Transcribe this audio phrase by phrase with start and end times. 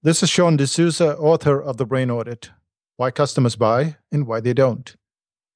[0.00, 2.50] This is Sean D'Souza, author of The Brain Audit
[2.98, 4.94] Why Customers Buy and Why They Don't.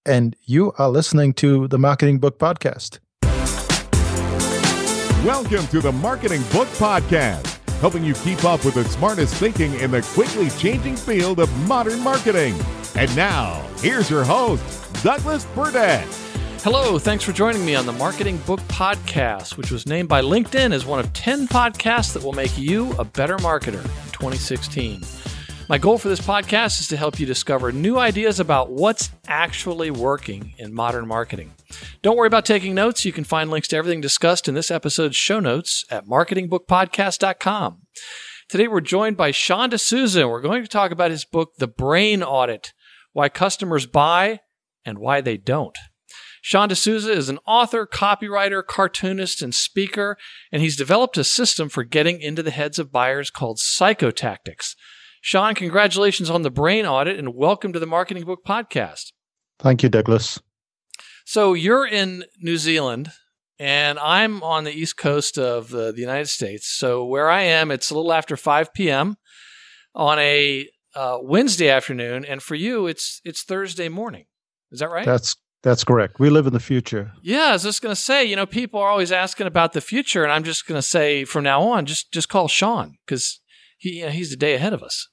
[0.04, 2.98] And you are listening to the Marketing Book Podcast.
[5.24, 7.46] Welcome to the Marketing Book Podcast,
[7.78, 12.00] helping you keep up with the smartest thinking in the quickly changing field of modern
[12.00, 12.56] marketing.
[12.96, 16.04] And now, here's your host, Douglas Burdett.
[16.64, 20.72] Hello, thanks for joining me on the Marketing Book Podcast, which was named by LinkedIn
[20.72, 25.02] as one of 10 podcasts that will make you a better marketer in 2016.
[25.68, 29.90] My goal for this podcast is to help you discover new ideas about what's actually
[29.90, 31.52] working in modern marketing.
[32.00, 33.04] Don't worry about taking notes.
[33.04, 37.82] You can find links to everything discussed in this episode's show notes at marketingbookpodcast.com.
[38.48, 41.66] Today we're joined by Sean D'Souza, and we're going to talk about his book, The
[41.66, 42.72] Brain Audit
[43.12, 44.42] Why Customers Buy
[44.84, 45.76] and Why They Don't.
[46.44, 50.18] Sean D'Souza is an author, copywriter, cartoonist, and speaker,
[50.50, 54.74] and he's developed a system for getting into the heads of buyers called psychotactics.
[55.20, 59.12] Sean, congratulations on the brain audit and welcome to the Marketing Book Podcast.
[59.60, 60.40] Thank you, Douglas.
[61.24, 63.12] So you're in New Zealand,
[63.60, 66.66] and I'm on the east coast of the, the United States.
[66.66, 69.16] So where I am, it's a little after 5 p.m.
[69.94, 74.24] on a uh, Wednesday afternoon, and for you, it's it's Thursday morning.
[74.72, 75.06] Is that right?
[75.06, 76.18] That's that's correct.
[76.18, 77.12] We live in the future.
[77.22, 79.80] Yeah, I was just going to say, you know, people are always asking about the
[79.80, 83.40] future, and I'm just going to say from now on, just just call Sean because
[83.78, 85.08] he you know, he's a day ahead of us.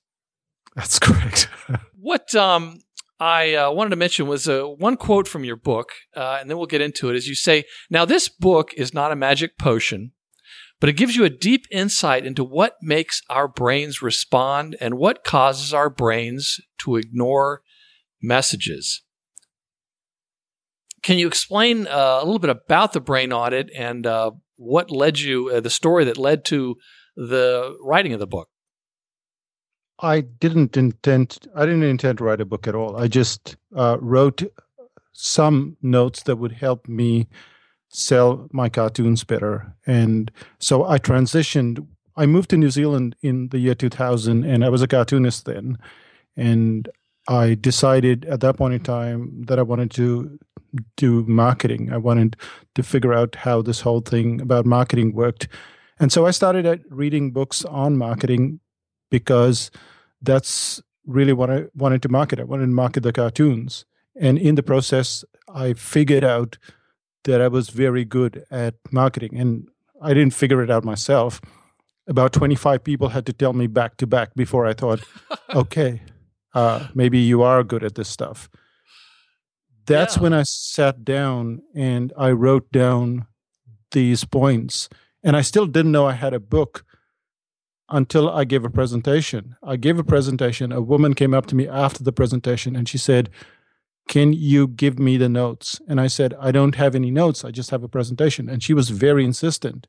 [0.75, 1.49] That's correct.
[1.95, 2.81] what um,
[3.19, 6.57] I uh, wanted to mention was uh, one quote from your book, uh, and then
[6.57, 7.15] we'll get into it.
[7.15, 10.13] As you say, now this book is not a magic potion,
[10.79, 15.23] but it gives you a deep insight into what makes our brains respond and what
[15.23, 17.61] causes our brains to ignore
[18.21, 19.03] messages.
[21.01, 25.19] Can you explain uh, a little bit about the brain audit and uh, what led
[25.19, 26.75] you, uh, the story that led to
[27.15, 28.49] the writing of the book?
[30.01, 31.47] I didn't intend.
[31.55, 32.95] I didn't intend to write a book at all.
[32.95, 34.43] I just uh, wrote
[35.13, 37.27] some notes that would help me
[37.89, 41.85] sell my cartoons better, and so I transitioned.
[42.15, 45.77] I moved to New Zealand in the year 2000, and I was a cartoonist then,
[46.37, 46.87] and
[47.27, 50.39] I decided at that point in time that I wanted to
[50.95, 51.91] do marketing.
[51.91, 52.35] I wanted
[52.75, 55.47] to figure out how this whole thing about marketing worked.
[55.99, 58.59] And so I started reading books on marketing
[59.09, 59.71] because
[60.21, 62.39] that's really what I wanted to market.
[62.39, 63.85] I wanted to market the cartoons.
[64.15, 66.57] And in the process, I figured out
[67.23, 69.37] that I was very good at marketing.
[69.37, 69.67] And
[70.01, 71.41] I didn't figure it out myself.
[72.07, 75.01] About 25 people had to tell me back to back before I thought,
[75.55, 76.01] okay,
[76.53, 78.49] uh, maybe you are good at this stuff
[79.89, 80.23] that's yeah.
[80.23, 83.25] when I sat down and I wrote down
[83.91, 84.87] these points.
[85.23, 86.85] And I still didn't know I had a book
[87.89, 89.55] until I gave a presentation.
[89.63, 90.71] I gave a presentation.
[90.71, 93.29] A woman came up to me after the presentation and she said,
[94.07, 95.81] Can you give me the notes?
[95.87, 97.43] And I said, I don't have any notes.
[97.43, 98.47] I just have a presentation.
[98.47, 99.87] And she was very insistent.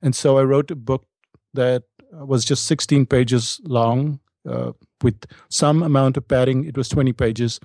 [0.00, 1.06] And so I wrote a book
[1.52, 1.82] that
[2.12, 4.72] was just 16 pages long uh,
[5.02, 6.64] with some amount of padding.
[6.64, 7.60] It was 20 pages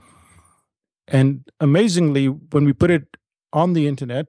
[1.08, 3.18] and amazingly, when we put it
[3.54, 4.28] on the internet,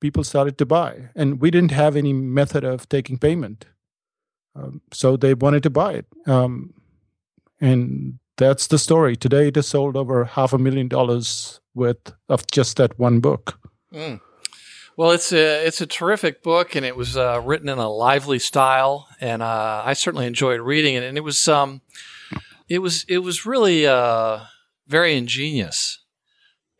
[0.00, 1.08] people started to buy.
[1.14, 3.66] And we didn't have any method of taking payment.
[4.54, 6.06] Um, so they wanted to buy it.
[6.26, 6.74] Um,
[7.60, 9.16] and that's the story.
[9.16, 13.58] Today, it has sold over half a million dollars worth of just that one book.
[13.92, 14.20] Mm.
[14.96, 18.38] Well, it's a it's a terrific book, and it was uh, written in a lively
[18.38, 21.02] style, and uh, I certainly enjoyed reading it.
[21.02, 21.80] And it was um,
[22.68, 24.40] it was it was really uh,
[24.86, 26.04] very ingenious.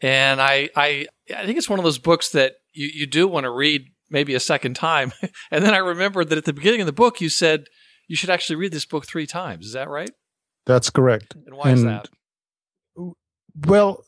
[0.00, 3.44] And I, I, I think it's one of those books that you, you do want
[3.44, 5.12] to read maybe a second time.
[5.50, 7.66] and then I remembered that at the beginning of the book, you said
[8.08, 9.66] you should actually read this book three times.
[9.66, 10.10] Is that right?
[10.66, 11.34] That's correct.
[11.46, 12.08] And why and, is that?
[13.66, 14.04] Well,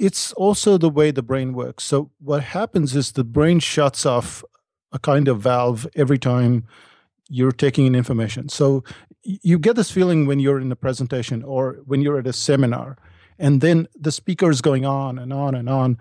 [0.00, 1.84] it's also the way the brain works.
[1.84, 4.44] So what happens is the brain shuts off
[4.92, 6.66] a kind of valve every time
[7.32, 8.48] you're taking in information.
[8.48, 8.84] So
[9.22, 12.98] you get this feeling when you're in a presentation or when you're at a seminar
[13.38, 15.96] and then the speaker is going on and on and on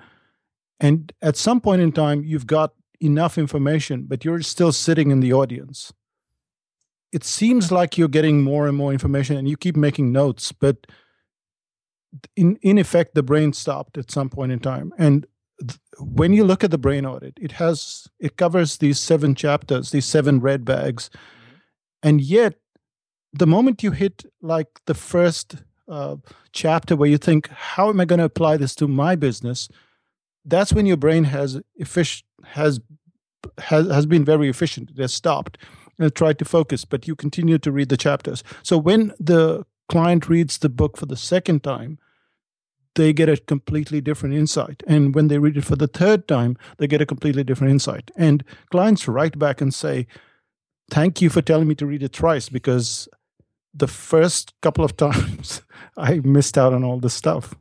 [0.80, 5.20] and at some point in time you've got enough information but you're still sitting in
[5.20, 5.94] the audience
[7.12, 10.88] it seems like you're getting more and more information and you keep making notes, but
[12.36, 15.26] in in effect the brain stopped at some point in time and
[16.00, 20.06] when you look at the brain audit it has it covers these seven chapters these
[20.06, 21.10] seven red bags.
[21.10, 22.10] Mm-hmm.
[22.10, 22.56] and yet
[23.34, 25.56] the moment you hit like the first
[25.88, 26.16] uh,
[26.52, 29.70] chapter where you think how am i going to apply this to my business?
[30.46, 32.80] that's when your brain has efficient has
[33.58, 34.92] has has been very efficient.
[34.92, 35.58] It has stopped
[36.00, 38.44] and tried to focus but you continue to read the chapters.
[38.64, 42.00] So when the client reads the book for the second time,
[42.96, 44.84] they get a completely different insight.
[44.88, 48.12] And when they read it for the third time, they get a completely different insight.
[48.16, 50.08] And clients write back and say,
[50.90, 53.08] Thank you for telling me to read it thrice because
[53.74, 55.62] the first couple of times
[55.98, 57.56] I missed out on all this stuff.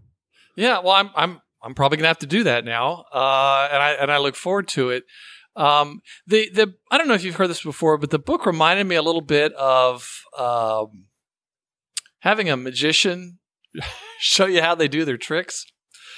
[0.57, 3.97] Yeah, well, I'm I'm I'm probably gonna have to do that now, uh, and I
[4.01, 5.05] and I look forward to it.
[5.57, 8.87] Um, the the I don't know if you've heard this before, but the book reminded
[8.87, 11.07] me a little bit of um,
[12.21, 13.39] having a magician
[14.19, 15.67] show you how they do their tricks.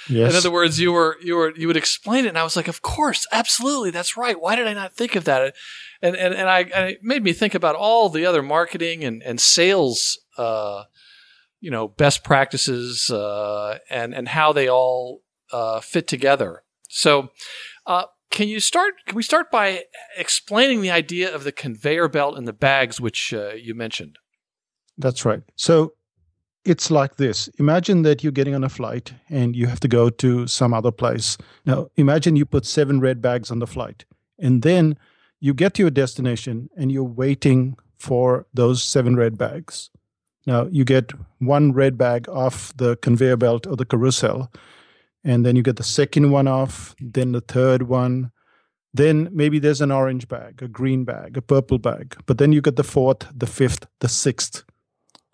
[0.09, 0.31] Yes.
[0.31, 2.67] In other words, you were you were you would explain it, and I was like,
[2.67, 4.39] "Of course, absolutely, that's right.
[4.39, 5.55] Why did I not think of that?"
[6.01, 9.23] And and and I and it made me think about all the other marketing and
[9.23, 10.83] and sales, uh,
[11.61, 15.21] you know, best practices, uh, and and how they all
[15.53, 16.63] uh, fit together.
[16.89, 17.29] So,
[17.85, 18.95] uh, can you start?
[19.07, 19.83] Can we start by
[20.17, 24.17] explaining the idea of the conveyor belt and the bags, which uh, you mentioned?
[24.97, 25.43] That's right.
[25.55, 25.93] So
[26.65, 30.09] it's like this imagine that you're getting on a flight and you have to go
[30.09, 31.37] to some other place.
[31.65, 34.05] Now, imagine you put seven red bags on the flight,
[34.39, 34.97] and then
[35.39, 39.89] you get to your destination and you're waiting for those seven red bags.
[40.45, 44.51] Now, you get one red bag off the conveyor belt or the carousel,
[45.23, 48.31] and then you get the second one off, then the third one.
[48.93, 52.15] Then maybe there's an orange bag, a green bag, a purple bag.
[52.25, 54.63] But then you get the fourth, the fifth, the sixth.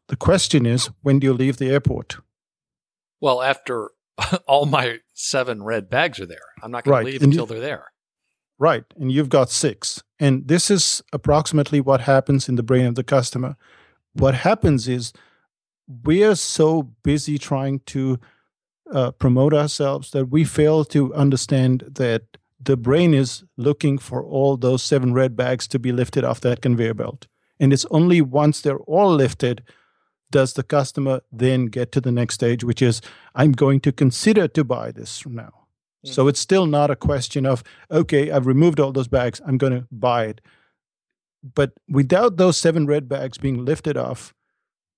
[0.09, 2.17] The question is, when do you leave the airport?
[3.21, 3.91] Well, after
[4.47, 7.06] all my seven red bags are there, I'm not going right.
[7.06, 7.85] to leave and until you, they're there.
[8.57, 8.83] Right.
[8.97, 10.03] And you've got six.
[10.19, 13.56] And this is approximately what happens in the brain of the customer.
[14.13, 15.13] What happens is
[16.03, 18.19] we are so busy trying to
[18.91, 22.23] uh, promote ourselves that we fail to understand that
[22.59, 26.62] the brain is looking for all those seven red bags to be lifted off that
[26.62, 27.27] conveyor belt.
[27.59, 29.63] And it's only once they're all lifted
[30.31, 33.01] does the customer then get to the next stage, which is,
[33.35, 35.53] I'm going to consider to buy this from now?
[36.05, 36.13] Mm-hmm.
[36.13, 39.73] So it's still not a question of, okay, I've removed all those bags, I'm going
[39.73, 40.41] to buy it.
[41.41, 44.33] But without those seven red bags being lifted off,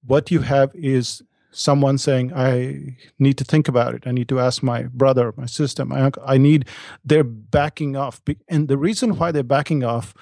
[0.03, 4.07] what you have is someone saying, I need to think about it.
[4.07, 6.23] I need to ask my brother, my sister, my uncle.
[6.25, 6.65] I need,
[7.03, 8.21] they're backing off.
[8.47, 10.13] And the reason why they're backing off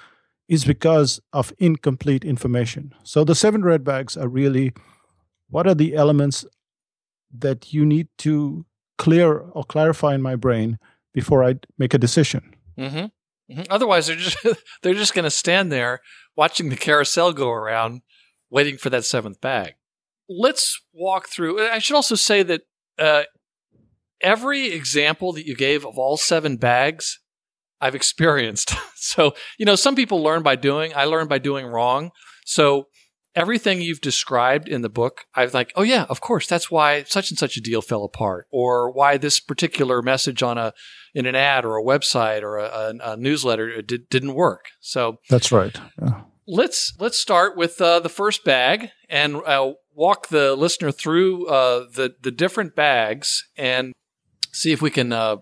[0.48, 2.94] is because of incomplete information.
[3.04, 4.74] So the seven red bags are really
[5.50, 6.46] what are the elements
[7.32, 8.66] that you need to
[8.98, 10.78] clear or clarify in my brain
[11.14, 12.54] before I make a decision.
[12.78, 12.98] Mm-hmm.
[13.52, 13.62] Mm-hmm.
[13.70, 14.38] Otherwise, they're just
[14.84, 16.02] they're just going to stand there
[16.36, 18.02] watching the carousel go around,
[18.52, 19.74] waiting for that seventh bag.
[20.30, 21.68] Let's walk through.
[21.68, 22.62] I should also say that
[23.00, 23.24] uh,
[24.22, 27.20] every example that you gave of all seven bags,
[27.82, 28.74] I've experienced.
[28.96, 30.94] so you know, some people learn by doing.
[30.96, 32.12] I learn by doing wrong.
[32.46, 32.88] So
[33.36, 37.04] everything you've described in the book, I was like, oh yeah, of course, that's why
[37.04, 40.74] such and such a deal fell apart, or why this particular message on a
[41.14, 44.66] in an ad or a website or a, a, a newsletter did, didn't work.
[44.80, 45.78] So that's right.
[46.02, 46.22] Yeah.
[46.48, 51.86] Let's let's start with uh, the first bag and uh, walk the listener through uh,
[51.94, 53.94] the the different bags and
[54.52, 55.38] see if we can uh,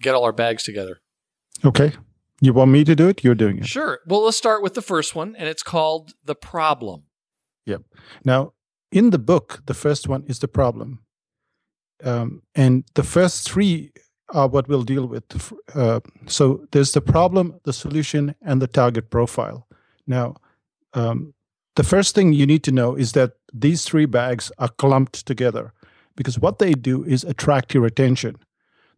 [0.00, 1.00] get all our bags together.
[1.64, 1.92] Okay.
[2.40, 3.22] You want me to do it?
[3.22, 3.66] You're doing it.
[3.66, 4.00] Sure.
[4.06, 7.04] Well, let's start with the first one, and it's called The Problem.
[7.66, 7.82] Yep.
[8.24, 8.52] Now,
[8.90, 11.00] in the book, the first one is the problem.
[12.02, 13.92] Um, and the first three
[14.30, 15.52] are what we'll deal with.
[15.74, 19.66] Uh, so there's the problem, the solution, and the target profile.
[20.06, 20.36] Now,
[20.94, 21.34] um,
[21.76, 25.72] the first thing you need to know is that these three bags are clumped together
[26.16, 28.36] because what they do is attract your attention.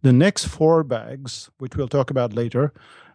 [0.02, 2.72] The next four bags, which we'll talk about later,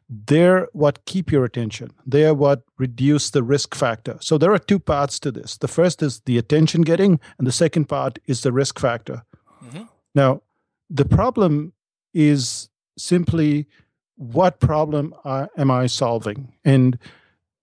[0.10, 1.92] they're what keep your attention.
[2.06, 4.18] They're what reduce the risk factor.
[4.22, 5.58] So there are two parts to this.
[5.58, 9.24] The first is the attention getting, and the second part is the risk factor.
[9.66, 9.84] Mm-hmm.
[10.16, 10.42] Now,
[10.90, 11.74] the problem
[12.14, 13.68] is simply
[14.16, 16.54] what problem am I solving?
[16.66, 16.98] And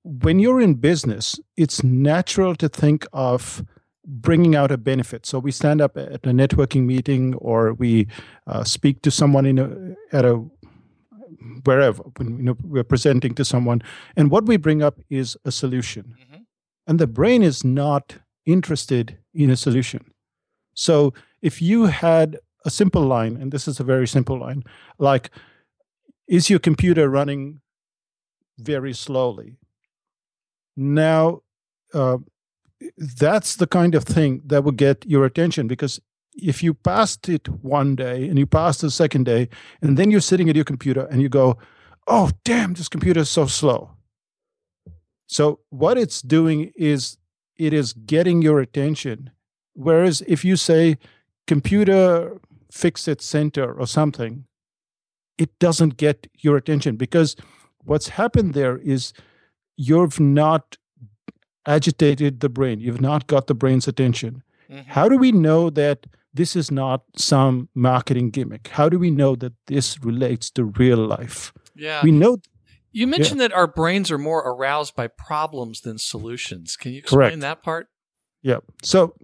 [0.05, 3.65] when you're in business, it's natural to think of
[4.07, 5.27] bringing out a benefit.
[5.27, 8.07] So we stand up at a networking meeting or we
[8.47, 10.45] uh, speak to someone in a, at a
[11.65, 13.83] wherever when you know, we're presenting to someone
[14.17, 16.43] and what we bring up is a solution mm-hmm.
[16.87, 20.05] and the brain is not interested in a solution.
[20.75, 24.65] So if you had a simple line, and this is a very simple line,
[24.99, 25.31] like,
[26.27, 27.61] is your computer running
[28.59, 29.57] very slowly?
[30.77, 31.43] Now,
[31.93, 32.19] uh,
[32.99, 36.01] that's the kind of thing that will get your attention because
[36.35, 39.49] if you passed it one day and you passed the second day,
[39.81, 41.59] and then you're sitting at your computer and you go,
[42.07, 43.91] oh, damn, this computer is so slow.
[45.27, 47.17] So, what it's doing is
[47.57, 49.31] it is getting your attention.
[49.75, 50.99] Whereas if you say,
[51.47, 54.45] computer fix it center or something,
[55.39, 57.37] it doesn't get your attention because
[57.85, 59.13] what's happened there is
[59.77, 60.77] you've not
[61.67, 64.43] agitated the brain, you've not got the brain's attention.
[64.71, 64.91] Mm-hmm.
[64.91, 68.69] How do we know that this is not some marketing gimmick?
[68.69, 71.53] How do we know that this relates to real life?
[71.77, 72.03] Yeah.
[72.03, 72.39] We know
[72.93, 73.49] you mentioned yeah.
[73.49, 76.77] that our brains are more aroused by problems than solutions.
[76.77, 77.41] Can you explain Correct.
[77.41, 77.89] that part?
[78.43, 78.59] Yeah.
[78.83, 79.15] So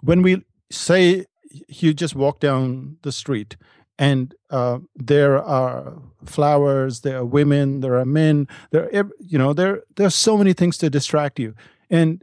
[0.00, 1.24] when we say
[1.68, 3.56] you just walk down the street
[3.98, 9.52] and uh, there are flowers, there are women, there are men, there are, you know
[9.52, 11.54] there there's so many things to distract you,
[11.90, 12.22] and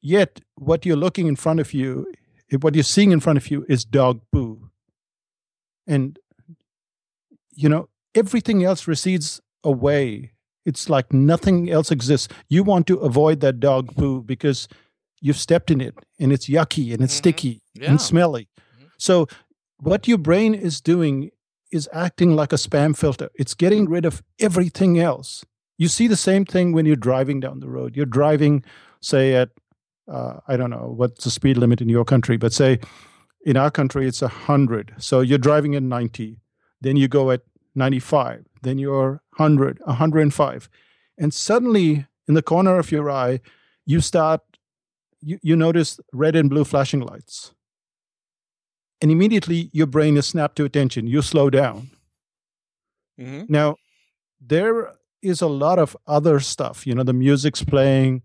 [0.00, 2.06] yet what you're looking in front of you,
[2.60, 4.70] what you're seeing in front of you is dog poo,
[5.86, 6.18] and
[7.54, 10.32] you know everything else recedes away.
[10.64, 12.28] It's like nothing else exists.
[12.48, 14.68] You want to avoid that dog poo because
[15.20, 17.18] you've stepped in it and it's yucky and it's mm-hmm.
[17.18, 17.90] sticky yeah.
[17.90, 18.48] and smelly.
[18.60, 18.86] Mm-hmm.
[18.98, 19.28] So,
[19.78, 21.30] what your brain is doing
[21.70, 23.28] is acting like a spam filter.
[23.34, 25.44] It's getting rid of everything else.
[25.76, 27.96] You see the same thing when you're driving down the road.
[27.96, 28.64] You're driving,
[29.00, 29.50] say, at,
[30.10, 32.78] uh, I don't know what's the speed limit in your country, but say
[33.44, 34.94] in our country it's 100.
[34.98, 36.40] So you're driving at 90.
[36.80, 37.42] Then you go at
[37.74, 38.46] 95.
[38.62, 40.68] Then you're 100, 105.
[41.18, 43.40] And suddenly, in the corner of your eye,
[43.84, 44.40] you start,
[45.20, 47.52] you, you notice red and blue flashing lights.
[49.00, 51.06] And immediately your brain is snapped to attention.
[51.06, 51.90] You slow down.
[53.18, 53.44] Mm-hmm.
[53.48, 53.76] Now,
[54.40, 56.86] there is a lot of other stuff.
[56.86, 58.22] You know, the music's playing,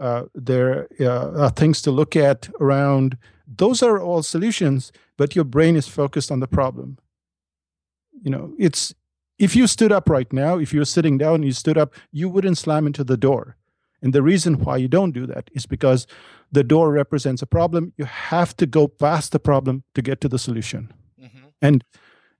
[0.00, 3.16] uh, there uh, are things to look at around.
[3.46, 6.98] Those are all solutions, but your brain is focused on the problem.
[8.22, 8.94] You know, it's
[9.38, 11.94] if you stood up right now, if you were sitting down and you stood up,
[12.12, 13.56] you wouldn't slam into the door.
[14.02, 16.06] And the reason why you don't do that is because
[16.52, 17.92] the door represents a problem.
[17.96, 20.92] You have to go past the problem to get to the solution.
[21.20, 21.46] Mm-hmm.
[21.60, 21.84] And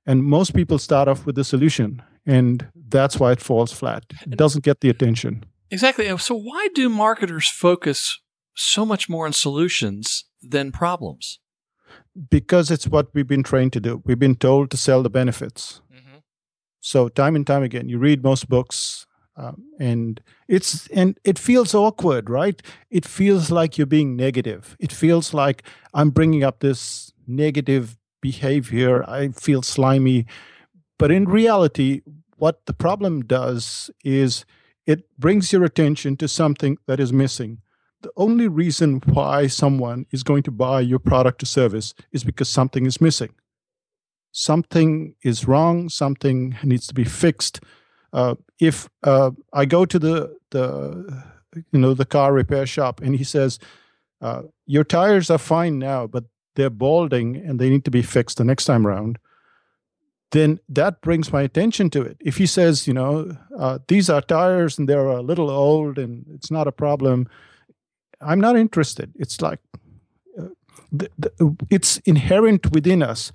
[0.06, 4.04] and most people start off with the solution, and that's why it falls flat.
[4.22, 5.44] It doesn't get the attention.
[5.70, 6.16] Exactly.
[6.18, 8.20] So why do marketers focus
[8.54, 11.38] so much more on solutions than problems?
[12.30, 14.02] Because it's what we've been trained to do.
[14.04, 15.80] We've been told to sell the benefits.
[16.80, 21.74] So time and time again, you read most books, um, and it's and it feels
[21.74, 22.60] awkward, right?
[22.90, 24.76] It feels like you're being negative.
[24.80, 25.62] It feels like
[25.92, 29.04] I'm bringing up this negative behavior.
[29.08, 30.26] I feel slimy,
[30.98, 32.00] but in reality,
[32.36, 34.44] what the problem does is
[34.86, 37.58] it brings your attention to something that is missing.
[38.02, 42.48] The only reason why someone is going to buy your product or service is because
[42.48, 43.30] something is missing
[44.32, 47.60] something is wrong, something needs to be fixed.
[48.12, 51.24] Uh, if uh, I go to the the
[51.72, 53.58] you know the car repair shop and he says
[54.20, 56.24] uh, your tires are fine now, but
[56.56, 59.18] they're balding and they need to be fixed the next time around,
[60.32, 62.16] then that brings my attention to it.
[62.20, 66.24] If he says you know uh, these are tires and they're a little old and
[66.34, 67.28] it's not a problem,
[68.20, 69.12] I'm not interested.
[69.16, 69.60] It's like
[70.38, 70.48] uh,
[70.92, 73.32] the, the, it's inherent within us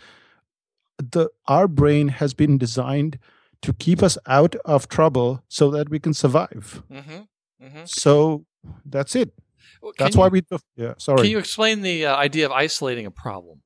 [0.97, 3.19] the our brain has been designed
[3.61, 6.83] to keep us out of trouble so that we can survive.
[6.91, 7.65] Mm-hmm.
[7.65, 7.81] Mm-hmm.
[7.85, 8.45] So
[8.85, 9.33] that's it.
[9.81, 10.43] Well, that's why we.
[10.75, 11.21] Yeah, sorry.
[11.21, 13.61] Can you explain the uh, idea of isolating a problem?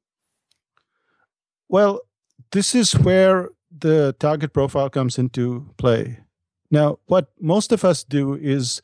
[1.67, 2.01] Well,
[2.51, 6.19] this is where the target profile comes into play.
[6.71, 8.81] Now, what most of us do is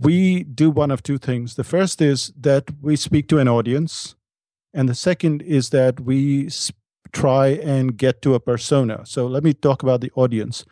[0.00, 1.54] we do one of two things.
[1.54, 4.14] The first is that we speak to an audience,
[4.74, 6.48] and the second is that we
[7.12, 9.04] try and get to a persona.
[9.04, 10.64] So let me talk about the audience.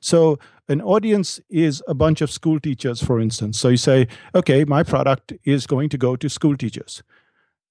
[0.00, 3.58] So an audience is a bunch of school teachers, for instance.
[3.58, 7.02] So you say, okay, my product is going to go to school teachers,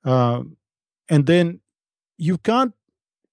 [0.03, 0.57] um,
[1.09, 1.59] and then
[2.17, 2.73] you can't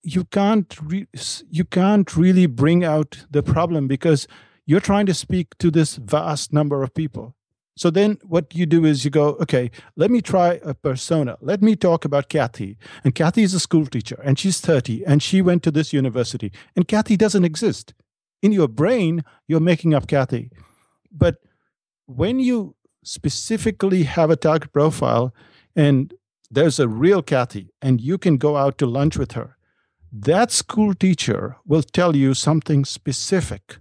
[0.03, 1.09] you can't re-
[1.51, 4.27] you can't really bring out the problem because
[4.67, 7.35] you're trying to speak to this vast number of people
[7.77, 11.39] so then what you do is you go, okay, let me try a persona.
[11.41, 12.77] Let me talk about Kathy.
[13.03, 16.53] And Kathy is a school teacher and she's 30 and she went to this university.
[16.77, 17.95] And Kathy doesn't exist.
[18.43, 20.51] In your brain, you're making up Kathy.
[21.11, 21.37] But
[22.07, 25.35] when you specifically have a target profile
[25.75, 26.13] and
[26.51, 29.57] there's a real Kathy and you can go out to lunch with her,
[30.13, 33.79] that school teacher will tell you something specific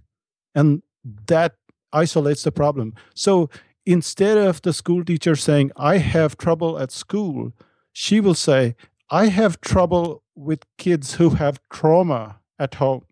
[0.54, 0.82] and
[1.26, 1.56] that
[1.92, 2.94] isolates the problem.
[3.14, 3.50] So
[3.84, 7.52] instead of the school teacher saying, I have trouble at school,
[7.92, 8.76] she will say,
[9.10, 13.04] I have trouble with kids who have trauma at home.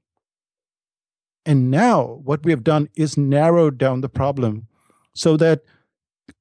[1.45, 4.67] And now what we have done is narrowed down the problem
[5.15, 5.63] so that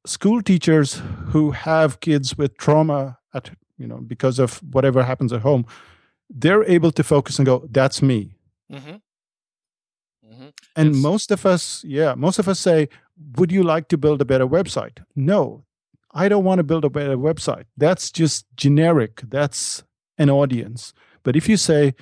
[0.05, 5.41] school teachers who have kids with trauma at you know because of whatever happens at
[5.41, 5.65] home
[6.29, 8.36] they're able to focus and go that's me
[8.71, 8.98] mm-hmm.
[10.31, 10.50] Mm-hmm.
[10.75, 12.89] and most of us yeah most of us say
[13.36, 15.63] would you like to build a better website no
[16.12, 19.83] i don't want to build a better website that's just generic that's
[20.17, 20.93] an audience
[21.24, 21.95] but if you say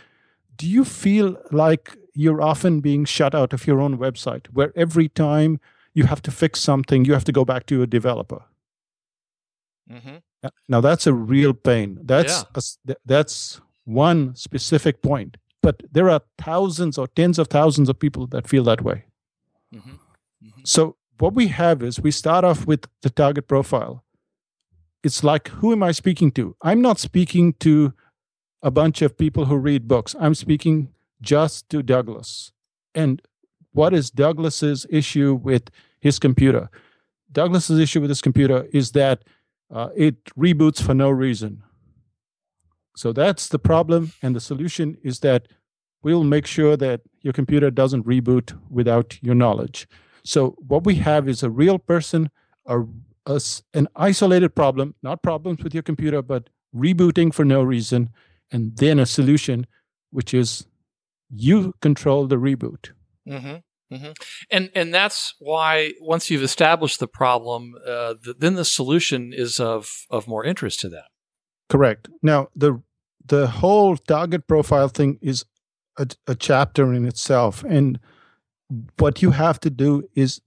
[0.55, 5.07] do you feel like you're often being shut out of your own website where every
[5.07, 5.59] time
[5.97, 8.43] you have to fix something, you have to go back to a developer.
[9.91, 10.17] Mm-hmm.
[10.67, 11.99] Now that's a real pain.
[12.03, 12.61] That's yeah.
[12.93, 18.27] a, that's one specific point, but there are thousands or tens of thousands of people
[18.27, 19.05] that feel that way.
[19.73, 19.91] Mm-hmm.
[19.91, 20.61] Mm-hmm.
[20.63, 24.03] So what we have is we start off with the target profile.
[25.03, 26.55] It's like who am I speaking to?
[26.61, 27.93] I'm not speaking to
[28.61, 30.15] a bunch of people who read books.
[30.19, 30.89] I'm speaking
[31.21, 32.51] just to Douglas.
[32.93, 33.21] And
[33.71, 36.69] what is Douglas's issue with his computer.
[37.31, 39.23] Douglas's issue with his computer is that
[39.73, 41.63] uh, it reboots for no reason.
[42.97, 45.47] So that's the problem, and the solution is that
[46.01, 49.87] we'll make sure that your computer doesn't reboot without your knowledge.
[50.25, 52.31] So what we have is a real person,
[52.65, 52.81] a,
[53.27, 53.39] a,
[53.75, 58.09] an isolated problem, not problems with your computer, but rebooting for no reason,
[58.49, 59.67] and then a solution,
[60.09, 60.65] which is
[61.29, 62.93] you control the reboot.
[63.29, 63.95] Mm-hmm.
[63.95, 64.11] Mm-hmm.
[64.49, 69.59] And and that's why once you've established the problem, uh, the, then the solution is
[69.59, 71.03] of of more interest to them.
[71.69, 72.09] Correct.
[72.21, 72.81] Now the
[73.27, 75.45] the whole target profile thing is
[75.97, 77.99] a, a chapter in itself, and
[78.97, 80.41] what you have to do is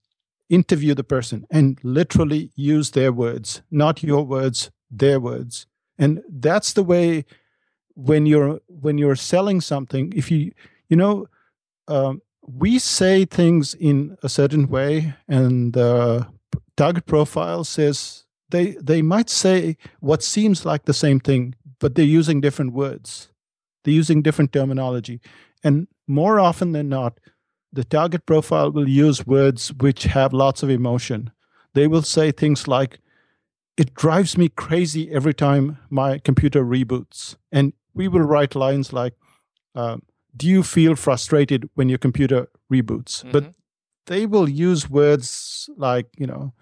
[0.48, 5.66] interview the person and literally use their words, not your words, their words,
[5.98, 7.24] and that's the way
[7.94, 10.12] when you're when you're selling something.
[10.16, 10.52] If you
[10.88, 11.26] you know.
[11.88, 12.22] Um,
[12.58, 16.26] we say things in a certain way, and the
[16.76, 22.04] target profile says they they might say what seems like the same thing, but they're
[22.04, 23.30] using different words.
[23.82, 25.20] They're using different terminology,
[25.64, 27.18] and more often than not,
[27.72, 31.30] the target profile will use words which have lots of emotion.
[31.74, 32.98] They will say things like,
[33.76, 39.14] "It drives me crazy every time my computer reboots," and we will write lines like.
[39.74, 40.02] Um,
[40.36, 43.20] do you feel frustrated when your computer reboots?
[43.20, 43.30] Mm-hmm.
[43.30, 43.54] But
[44.06, 46.52] they will use words like, you know,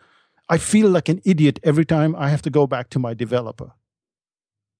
[0.48, 3.72] I feel like an idiot every time I have to go back to my developer.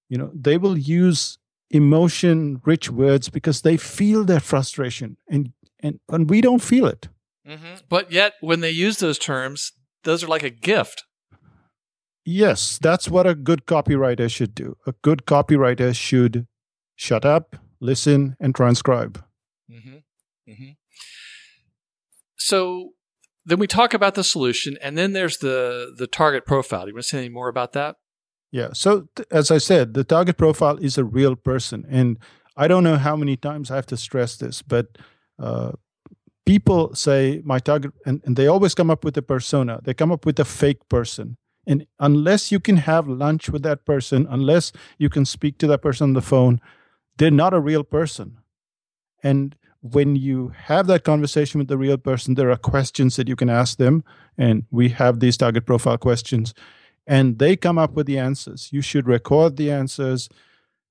[0.09, 1.39] You know, they will use
[1.71, 7.09] emotion rich words because they feel their frustration and and, and we don't feel it.
[7.47, 7.75] Mm-hmm.
[7.89, 9.73] But yet when they use those terms,
[10.05, 11.05] those are like a gift.
[12.25, 14.77] Yes, that's what a good copywriter should do.
[14.87, 16.47] A good copywriter should
[16.97, 19.25] shut up, listen, and transcribe.
[19.71, 20.51] Mm-hmm.
[20.51, 20.71] Mm-hmm.
[22.37, 22.91] So
[23.47, 26.83] then we talk about the solution, and then there's the the target profile.
[26.83, 27.97] Do you want to say any more about that?
[28.51, 28.71] Yeah.
[28.73, 32.19] So th- as I said, the target profile is a real person, and
[32.57, 34.99] I don't know how many times I have to stress this, but
[35.39, 35.73] uh,
[36.47, 39.81] people say my target, and, and they always come up with a persona.
[39.85, 41.37] They come up with a fake person.
[41.67, 45.83] And unless you can have lunch with that person, unless you can speak to that
[45.83, 46.61] person on the phone,
[47.19, 48.39] they're not a real person.
[49.23, 53.37] And when you have that conversation with the real person, there are questions that you
[53.37, 54.03] can ask them.
[54.39, 56.55] And we have these target profile questions,
[57.09, 58.69] and they come up with the answers.
[58.71, 60.29] You should record the answers.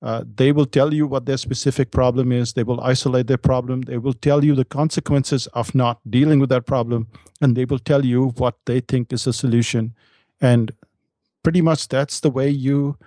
[0.02, 2.54] Uh, they will tell you what their specific problem is.
[2.54, 3.82] They will isolate their problem.
[3.84, 7.08] They will tell you the consequences of not dealing with that problem.
[7.40, 9.94] And they will tell you what they think is a solution.
[10.42, 10.72] And
[11.44, 12.98] pretty much that's the way you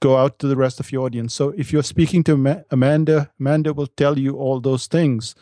[0.00, 1.34] go out to the rest of your audience.
[1.34, 5.36] So if you're speaking to Amanda, Amanda will tell you all those things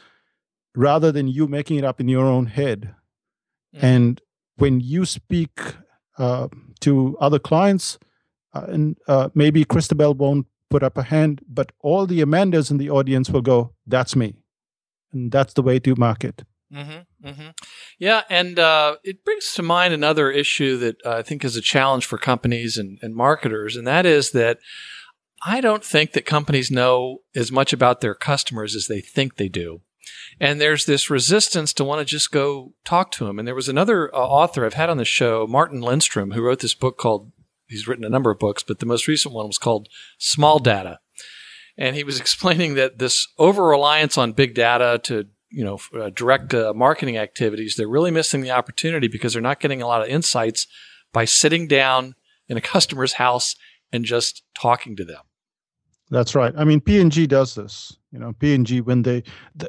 [0.74, 2.94] rather than you making it up in your own head.
[3.74, 3.82] Mm.
[3.82, 4.20] And
[4.56, 5.58] when you speak
[6.18, 6.48] uh,
[6.80, 7.98] to other clients,
[8.54, 12.78] uh, and uh, maybe Christabel won't put up a hand, but all the Amandas in
[12.78, 14.34] the audience will go, "That's me,"
[15.12, 16.44] and that's the way to market.
[16.72, 17.48] Mm-hmm, mm-hmm.
[17.98, 22.06] Yeah, and uh, it brings to mind another issue that I think is a challenge
[22.06, 24.58] for companies and, and, marketers, and that is that
[25.44, 29.48] I don't think that companies know as much about their customers as they think they
[29.48, 29.82] do.
[30.40, 33.38] And there's this resistance to want to just go talk to him.
[33.38, 36.60] And there was another uh, author I've had on the show, Martin Lindstrom, who wrote
[36.60, 37.32] this book called,
[37.68, 39.88] he's written a number of books, but the most recent one was called
[40.18, 40.98] Small Data.
[41.76, 46.10] And he was explaining that this over reliance on big data to you know uh,
[46.10, 50.02] direct uh, marketing activities, they're really missing the opportunity because they're not getting a lot
[50.02, 50.66] of insights
[51.12, 52.14] by sitting down
[52.48, 53.54] in a customer's house
[53.92, 55.20] and just talking to them.
[56.12, 56.52] That's right.
[56.58, 57.96] I mean, P&G does this.
[58.12, 59.22] You know, P&G when they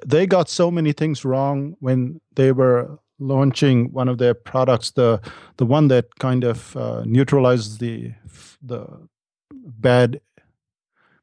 [0.05, 5.21] they got so many things wrong when they were launching one of their products, the
[5.55, 8.11] the one that kind of uh, neutralizes the
[8.61, 8.85] the
[9.51, 10.19] bad.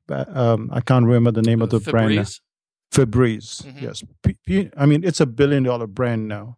[0.09, 1.91] Um, I can't remember the name of the Febreze?
[1.93, 2.41] brand.
[2.91, 3.63] Febreze.
[3.67, 3.83] Mhm.
[3.83, 4.03] Yes.
[4.23, 6.57] P- P- I mean, it's a billion dollar brand now,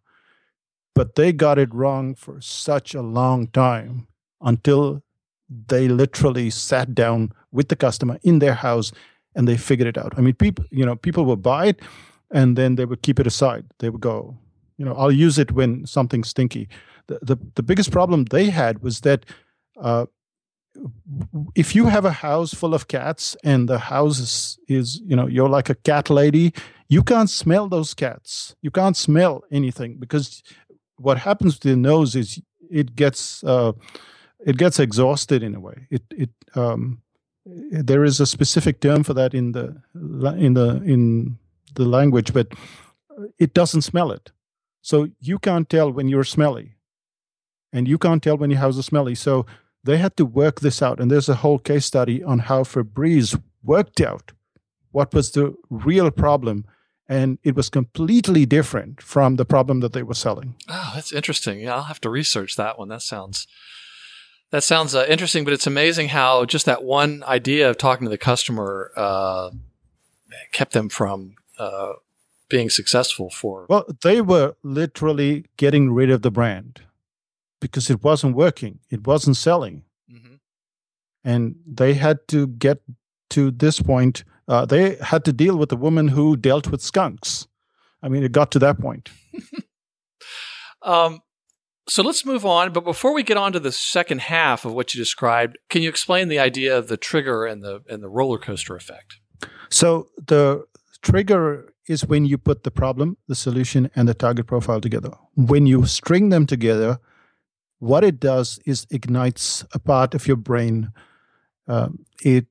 [0.95, 4.07] but they got it wrong for such a long time
[4.41, 5.03] until
[5.49, 8.91] they literally sat down with the customer in their house
[9.35, 10.13] and they figured it out.
[10.17, 11.81] I mean, people, you know, people would buy it
[12.31, 13.65] and then they would keep it aside.
[13.79, 14.37] They would go,
[14.77, 16.67] you know, I'll use it when something's stinky.
[17.07, 19.25] The the, the biggest problem they had was that
[19.79, 20.05] uh,
[21.55, 25.27] if you have a house full of cats and the house is, is you know
[25.27, 26.53] you're like a cat lady
[26.89, 30.41] you can't smell those cats you can't smell anything because
[30.97, 33.71] what happens to the nose is it gets uh,
[34.45, 35.87] it gets exhausted in a way.
[35.89, 37.01] It it um,
[37.45, 39.81] there is a specific term for that in the
[40.37, 41.37] in the in
[41.75, 42.47] the language but
[43.39, 44.31] it doesn't smell it.
[44.81, 46.75] So you can't tell when you're smelly.
[47.71, 49.15] And you can't tell when your house is smelly.
[49.15, 49.45] So
[49.83, 50.99] they had to work this out.
[50.99, 54.31] And there's a whole case study on how Febreze worked out
[54.91, 56.65] what was the real problem.
[57.09, 60.55] And it was completely different from the problem that they were selling.
[60.69, 61.61] Oh, that's interesting.
[61.61, 62.89] Yeah, I'll have to research that one.
[62.89, 63.47] That sounds
[64.53, 68.09] that sounds uh, interesting, but it's amazing how just that one idea of talking to
[68.11, 69.49] the customer uh,
[70.51, 71.93] kept them from uh,
[72.49, 73.65] being successful for.
[73.67, 76.81] well they were literally getting rid of the brand
[77.59, 80.39] because it wasn't working it wasn't selling Mhm.
[81.23, 82.77] and they had to get
[83.29, 87.47] to this point uh, they had to deal with a woman who dealt with skunks
[88.03, 89.09] i mean it got to that point
[90.81, 91.21] Um,
[91.87, 92.71] so let's move on.
[92.71, 95.89] But before we get on to the second half of what you described, can you
[95.89, 99.17] explain the idea of the trigger and the and the roller coaster effect?
[99.69, 100.65] So the
[101.01, 105.11] trigger is when you put the problem, the solution, and the target profile together.
[105.35, 106.99] When you string them together,
[107.79, 110.93] what it does is ignites a part of your brain.
[111.67, 112.45] Um, it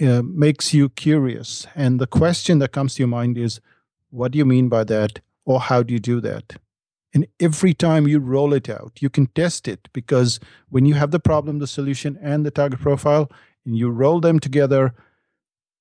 [0.00, 3.60] uh, makes you curious, and the question that comes to your mind is,
[4.10, 6.56] "What do you mean by that?" or "How do you do that?"
[7.16, 11.12] And every time you roll it out, you can test it because when you have
[11.12, 13.32] the problem, the solution, and the target profile,
[13.64, 14.92] and you roll them together,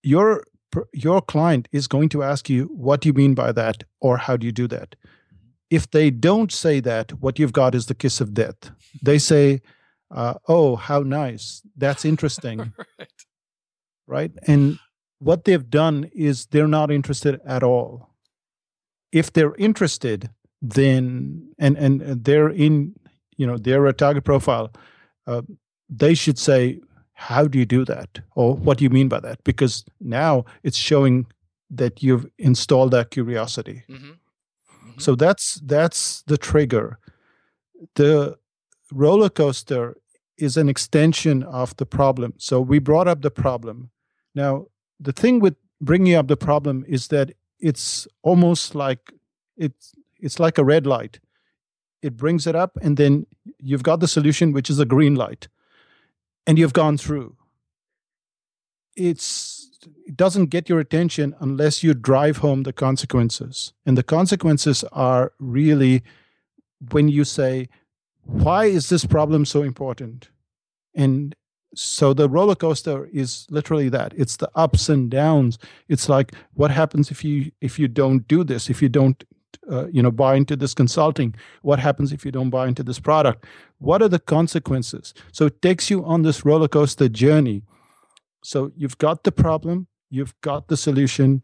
[0.02, 0.46] your
[0.94, 3.84] your client is going to ask you what do you mean by that?
[4.00, 4.96] Or how do you do that?
[5.70, 8.72] If they don't say that what you've got is the kiss of death.
[9.04, 9.62] They say
[10.12, 11.62] uh, oh how nice.
[11.76, 12.72] That's interesting.
[14.08, 14.32] Right.
[14.38, 14.48] right?
[14.48, 14.80] And
[15.20, 18.12] what they've done is they're not interested at all.
[19.12, 20.30] If they're interested
[20.62, 22.94] then and and they're in
[23.38, 24.72] you know they're a target profile
[25.28, 25.42] uh,
[25.90, 26.80] they should say
[27.14, 28.20] how do you do that?
[28.36, 29.44] or what do you mean by that?
[29.44, 31.26] because now it's showing
[31.70, 33.84] that you've installed that curiosity.
[33.90, 34.18] Mhm.
[34.98, 37.00] so that's that's the trigger.
[37.96, 38.38] The
[38.92, 39.96] roller coaster
[40.38, 42.34] is an extension of the problem.
[42.38, 43.90] So we brought up the problem.
[44.36, 44.68] Now
[45.00, 49.00] the thing with bringing up the problem is that it's almost like
[49.58, 49.94] it's
[50.26, 51.20] it's like a red light.
[52.02, 53.28] It brings it up and then
[53.60, 55.48] you've got the solution which is a green light
[56.48, 57.36] and you've gone through.
[58.96, 59.62] It's
[60.08, 63.74] it doesn't get your attention unless you drive home the consequences.
[63.86, 66.02] And the consequences are really
[66.92, 67.70] when you say
[68.24, 70.30] why is this problem so important?
[70.96, 71.36] And
[71.76, 74.14] so the roller coaster is literally that.
[74.18, 75.60] It's the ups and downs.
[75.88, 79.24] It's like what happens if you if you don't do this if you don't
[79.72, 81.36] uh, you know buy into this consulting.
[81.62, 83.46] What happens if you don't buy into this product?
[83.80, 85.14] What are the consequences?
[85.32, 87.64] So it takes you on this roller coaster journey.
[88.44, 91.44] So you've got the problem you've got the solution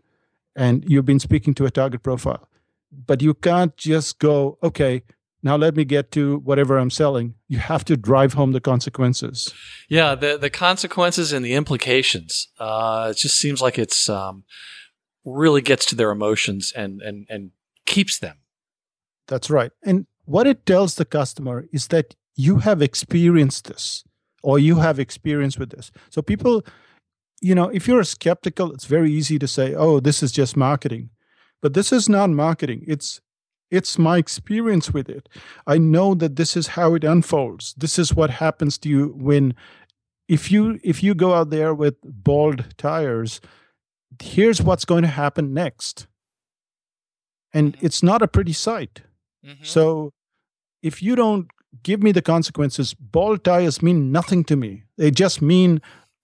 [0.56, 2.48] and you've been speaking to a target profile.
[2.92, 5.04] But you can't just go okay
[5.44, 7.34] now let me get to whatever i'm selling.
[7.48, 9.52] You have to drive home the consequences.
[9.90, 12.50] Yeah, the the consequences and the implications.
[12.60, 14.44] Uh, it just seems like it's um,
[15.26, 17.52] really gets to their emotions and and and
[17.92, 18.38] keeps them.
[19.28, 19.72] That's right.
[19.84, 24.04] And what it tells the customer is that you have experienced this
[24.44, 25.92] or you have experience with this.
[26.10, 26.64] So people,
[27.42, 31.10] you know, if you're skeptical, it's very easy to say, oh, this is just marketing.
[31.62, 33.22] but this is not marketing it's
[33.70, 35.30] it's my experience with it
[35.68, 39.54] i know that this is how it unfolds this is what happens to you when
[40.28, 43.40] if you if you go out there with bald tires
[44.22, 46.08] here's what's going to happen next
[47.54, 47.84] and Mhm.
[47.84, 49.02] it's not a pretty sight
[49.46, 49.66] Mhm.
[49.66, 50.12] so
[50.82, 51.48] if you don't
[51.84, 54.84] give me the consequences, ball tires mean nothing to me.
[54.98, 55.82] They just mean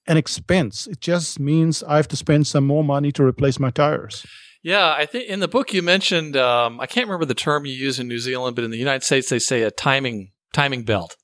[0.07, 0.87] an expense.
[0.87, 4.25] It just means I have to spend some more money to replace my tires.
[4.63, 7.73] Yeah, I think in the book you mentioned um, I can't remember the term you
[7.73, 11.15] use in New Zealand, but in the United States they say a timing timing belt.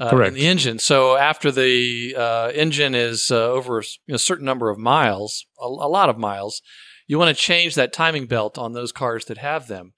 [0.00, 0.28] Uh, Correct.
[0.30, 0.78] In the engine.
[0.80, 5.90] So after the uh, engine is uh, over a certain number of miles, a, a
[5.98, 6.60] lot of miles,
[7.06, 9.92] you want to change that timing belt on those cars that have them.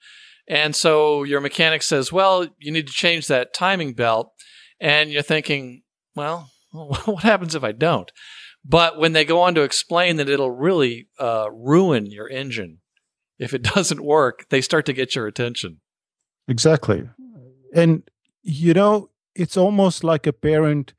[0.49, 4.33] And so your mechanic says, "Well, you need to change that timing belt,"
[4.81, 5.83] and you're thinking,
[6.15, 8.11] "Well, what happens if I don't?"
[8.65, 12.79] But when they go on to explain that it'll really uh, ruin your engine
[13.39, 15.81] if it doesn't work, they start to get your attention.
[16.49, 17.09] Exactly.
[17.75, 18.03] And
[18.43, 20.95] you know, it's almost like a parent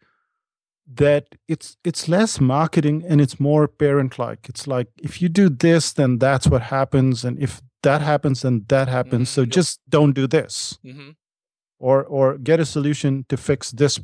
[0.96, 4.48] that it's it's less marketing and it's more parent like.
[4.50, 8.66] It's like if you do this then that's what happens and if that happens then
[8.68, 9.30] that happens.
[9.30, 9.34] Mhm.
[9.34, 10.80] So just don't do this.
[10.86, 11.10] Mm-hmm.
[11.80, 14.00] or or get a solution to fix this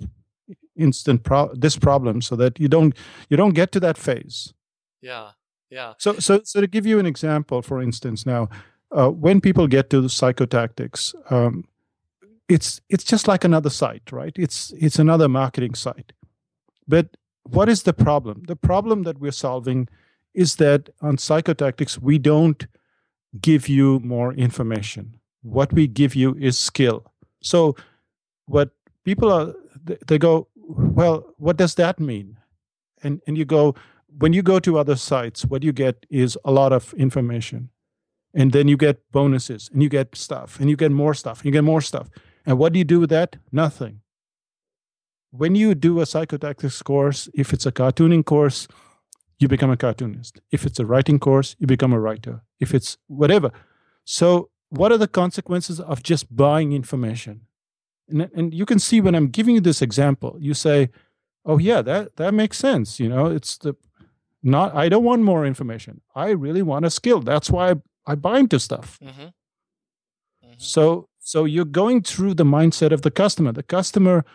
[0.75, 2.95] instant pro- this problem so that you don't
[3.29, 4.53] you don't get to that phase
[5.01, 5.31] Yeah,
[5.71, 5.93] yeah.
[5.97, 8.47] so so so to give you an example for instance now
[8.97, 11.63] uh, when people get to the psychotactics um,
[12.49, 16.13] it's it's just like another site right it's it's another marketing site
[16.87, 18.43] but what is the problem?
[18.47, 19.87] The problem that we're solving
[20.33, 22.65] is that on psychotactics we don't
[23.41, 25.19] give you more information.
[25.41, 27.11] What we give you is skill.
[27.41, 27.75] So
[28.45, 28.71] what
[29.03, 29.53] people are
[30.07, 32.37] they- go well what does that mean?
[33.03, 33.75] And and you go
[34.17, 37.69] when you go to other sites what you get is a lot of information.
[38.35, 41.45] And then you get bonuses and you get stuff and you get more stuff and
[41.45, 42.09] you get more stuff.
[42.45, 43.35] And what do you do with that?
[43.51, 44.02] Nothing
[45.35, 48.67] when you do a psychotactics course if it's a cartooning course
[49.39, 50.39] you become a cartoonist.
[50.51, 52.41] If it's a writing course you become a writer.
[52.59, 53.51] If it's whatever.
[54.05, 57.41] So what are the consequences of just buying information?
[58.07, 60.89] And, and you can see when i'm giving you this example you say
[61.45, 63.75] oh yeah that that makes sense you know it's the
[64.43, 66.01] not i don't want more information.
[66.13, 67.21] I really want a skill.
[67.21, 68.99] That's why i, I buy into stuff.
[69.01, 69.21] Mm-hmm.
[69.21, 70.53] Mm-hmm.
[70.57, 73.51] so so you're going through the mindset of the customer.
[73.53, 74.25] The customer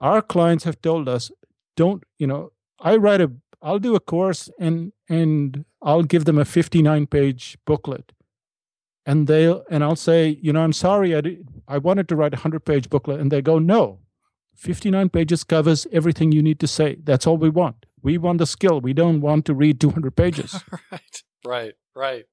[0.00, 1.30] our clients have told us
[1.76, 3.30] don't you know i write a
[3.62, 8.12] i'll do a course and and i'll give them a 59 page booklet.
[9.06, 12.34] And they'll and i'll say you know i'm sorry i did, i wanted to write
[12.34, 13.20] a 100 page booklet.
[13.20, 14.00] And they go no
[14.56, 16.96] 59 pages covers everything you need to say.
[17.04, 17.86] That's all we want.
[18.02, 18.80] We want the skill.
[18.80, 20.62] We don't want to read 200 pages.
[20.90, 22.24] Right, right, right.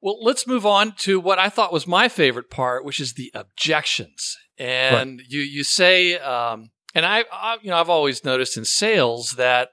[0.00, 3.30] Well, let's move on to what I thought was my favorite part, which is the
[3.34, 4.36] objections.
[4.58, 9.32] And you you say, um, and I, I, you know, I've always noticed in sales
[9.32, 9.70] that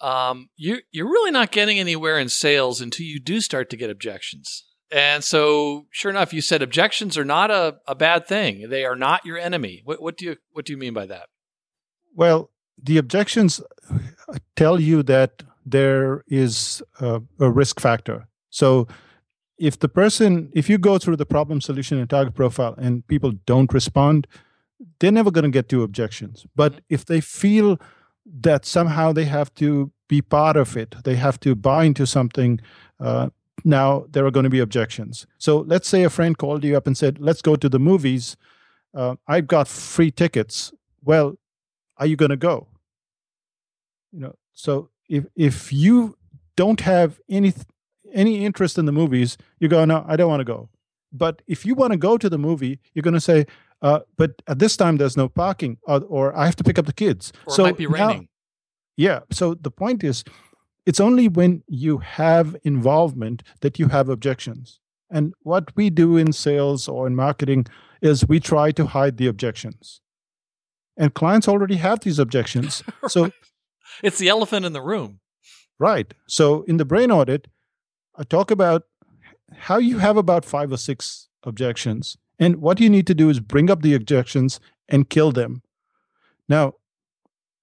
[0.00, 3.90] um, you you're really not getting anywhere in sales until you do start to get
[3.90, 4.64] objections.
[4.90, 8.68] And so, sure enough, you said objections are not a, a bad thing.
[8.68, 9.82] They are not your enemy.
[9.84, 11.26] What, what do you what do you mean by that?
[12.14, 13.60] Well, the objections
[14.56, 18.28] tell you that there is a, a risk factor.
[18.50, 18.86] So,
[19.58, 23.32] if the person, if you go through the problem, solution, and target profile and people
[23.46, 24.26] don't respond,
[24.98, 26.46] they're never going to get to objections.
[26.56, 26.80] But Mhm.
[26.88, 27.78] if they feel
[28.40, 32.60] that somehow they have to be part of it, they have to buy into something,
[33.00, 33.30] uh,
[33.64, 35.26] now there are going to be objections.
[35.38, 38.36] So, let's say a friend called you up and said, Let's go to the movies.
[38.92, 40.72] Uh, I've got free tickets.
[41.02, 41.36] Well,
[41.96, 42.66] are you going to go
[44.12, 46.16] you know so if if you
[46.56, 47.52] don't have any
[48.14, 50.68] any interest in the movies you go no i don't want to go
[51.12, 53.46] but if you want to go to the movie you're going to say
[53.82, 56.86] uh, but at this time there's no parking or, or i have to pick up
[56.86, 58.28] the kids Or so it might be now- raining.
[58.96, 60.24] yeah so the point is
[60.86, 66.32] it's only when you have involvement that you have objections and what we do in
[66.32, 67.66] sales or in marketing
[68.02, 70.00] is we try to hide the objections
[70.96, 73.30] and clients already have these objections so
[74.02, 75.20] it's the elephant in the room.
[75.78, 76.12] Right.
[76.26, 77.46] So in the brain audit,
[78.16, 78.84] I talk about
[79.52, 82.16] how you have about five or six objections.
[82.38, 85.62] And what you need to do is bring up the objections and kill them.
[86.48, 86.74] Now,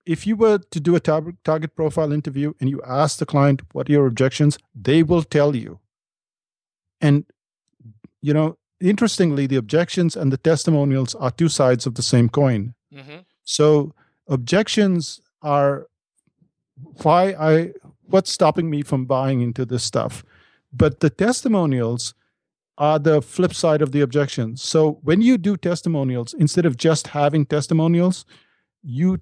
[0.06, 3.62] if you were to do a tar- target profile interview and you ask the client
[3.74, 5.80] what are your objections, they will tell you.
[7.00, 7.26] And,
[8.22, 12.74] you know, interestingly, the objections and the testimonials are two sides of the same coin.
[12.94, 13.20] Mm-hmm.
[13.44, 13.94] So
[14.28, 15.88] objections are
[17.04, 20.24] why I what's stopping me from buying into this stuff.
[20.74, 22.14] But the testimonials
[22.78, 24.64] are the flip side of the objections.
[24.64, 28.26] So when you do testimonials, instead of just having testimonials,
[28.82, 29.20] you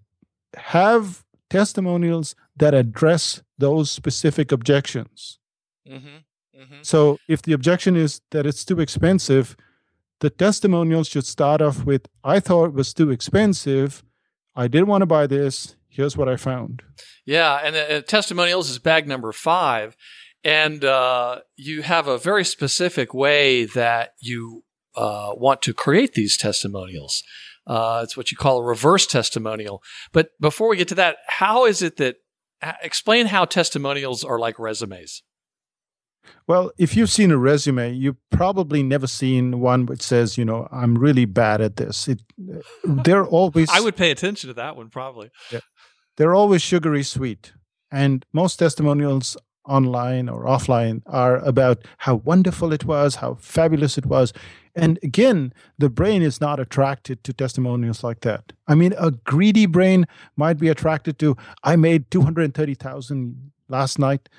[0.55, 5.39] have testimonials that address those specific objections.
[5.89, 6.07] Mm-hmm.
[6.61, 6.81] Mm-hmm.
[6.81, 9.55] So if the objection is that it's too expensive,
[10.19, 14.03] the testimonials should start off with I thought it was too expensive.
[14.55, 15.75] I didn't want to buy this.
[15.87, 16.83] Here's what I found.
[17.25, 19.95] Yeah, and uh, testimonials is bag number five,
[20.43, 24.63] and uh, you have a very specific way that you
[24.95, 27.23] uh, want to create these testimonials.
[27.67, 29.83] Uh, it's what you call a reverse testimonial.
[30.11, 32.17] But before we get to that, how is it that
[32.81, 35.23] explain how testimonials are like resumes?
[36.47, 40.67] Well, if you've seen a resume, you've probably never seen one which says, you know,
[40.71, 42.07] I'm really bad at this.
[42.07, 42.21] It,
[42.83, 43.69] they're always.
[43.69, 45.29] I would pay attention to that one probably.
[45.51, 45.59] Yeah,
[46.17, 47.53] they're always sugary sweet,
[47.91, 49.37] and most testimonials
[49.69, 54.33] online or offline are about how wonderful it was, how fabulous it was.
[54.75, 58.53] And again, the brain is not attracted to testimonials like that.
[58.67, 60.05] I mean, a greedy brain
[60.35, 64.29] might be attracted to, I made 230,000 last night,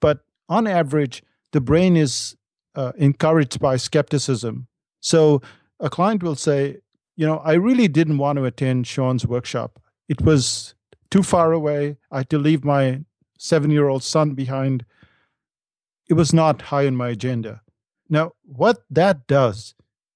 [0.00, 1.22] but on average,
[1.52, 2.36] the brain is
[2.74, 4.66] uh, encouraged by skepticism.
[5.00, 5.42] So
[5.80, 6.78] a client will say,
[7.16, 9.80] you know, I really didn't want to attend Sean's workshop.
[10.08, 10.74] It was
[11.10, 11.96] too far away.
[12.10, 13.04] I had to leave my
[13.38, 14.84] seven year old son behind.
[16.08, 17.62] It was not high on my agenda.
[18.08, 19.74] Now, what that does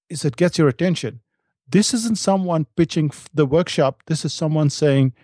[0.08, 1.20] is it gets your attention.
[1.68, 4.02] This isn't someone pitching the workshop.
[4.06, 5.14] This is someone saying,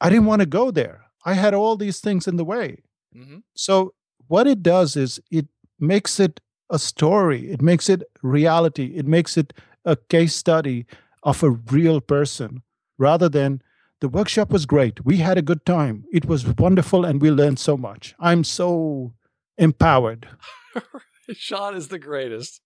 [0.00, 1.06] I didn't want to go there.
[1.24, 2.82] I had all these things in the way.
[3.16, 3.38] Mm-hmm.
[3.54, 3.94] So
[4.28, 6.40] what it does is it makes it
[6.70, 9.52] a story, it makes it reality, it makes it
[9.84, 10.86] a case study
[11.22, 12.62] of a real person
[12.98, 13.62] rather than
[14.00, 15.04] the workshop was great.
[15.04, 16.04] We had a good time.
[16.12, 18.14] It was wonderful and we learned so much.
[18.18, 19.14] I'm so
[19.58, 20.28] empowered.
[21.32, 22.60] Sean is the greatest.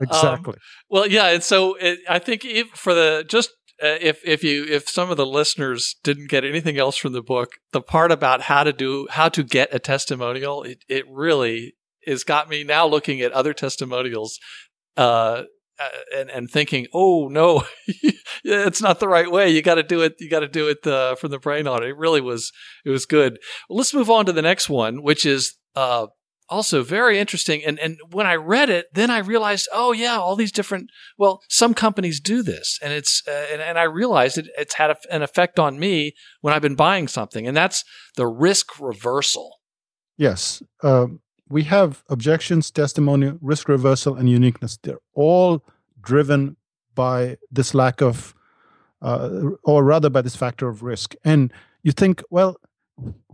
[0.00, 0.52] Exactly.
[0.52, 3.50] Um, well, yeah, and so it, I think if, for the just
[3.82, 7.22] uh, if if you if some of the listeners didn't get anything else from the
[7.22, 11.74] book, the part about how to do how to get a testimonial, it it really
[12.06, 14.38] has got me now looking at other testimonials.
[14.96, 15.44] Uh,
[15.78, 17.64] uh and and thinking, oh no,
[18.44, 19.50] it's not the right way.
[19.50, 20.14] You got to do it.
[20.18, 21.96] You got to do it uh, from the brain on it.
[21.96, 22.52] Really was.
[22.84, 23.38] It was good.
[23.68, 26.06] Well, let's move on to the next one, which is uh,
[26.48, 27.62] also very interesting.
[27.64, 30.90] And and when I read it, then I realized, oh yeah, all these different.
[31.16, 34.90] Well, some companies do this, and it's uh, and, and I realized it, it's had
[34.90, 37.84] a, an effect on me when I've been buying something, and that's
[38.16, 39.58] the risk reversal.
[40.16, 41.06] Yes, uh,
[41.48, 44.78] we have objections, testimony, risk reversal, and uniqueness.
[44.82, 45.64] They're all
[46.00, 46.56] driven
[46.94, 48.34] by this lack of,
[49.02, 51.14] uh, or rather by this factor of risk.
[51.24, 52.56] And you think, well,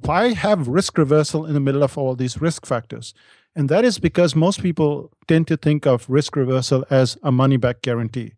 [0.03, 3.15] why have risk reversal in the middle of all these risk factors?
[3.57, 7.57] And that is because most people tend to think of risk reversal as a money
[7.57, 8.35] back guarantee,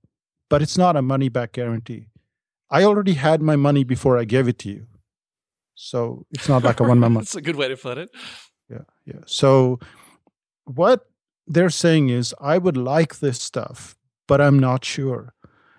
[0.48, 2.08] but it's not a money back guarantee.
[2.70, 4.86] I already had my money before I gave it to you.
[5.74, 7.14] So it's not like a one month.
[7.14, 8.10] That's a good way to put it.
[8.70, 8.84] Yeah.
[9.04, 9.20] Yeah.
[9.26, 9.78] So
[10.64, 11.06] what
[11.46, 15.34] they're saying is, I would like this stuff, but I'm not sure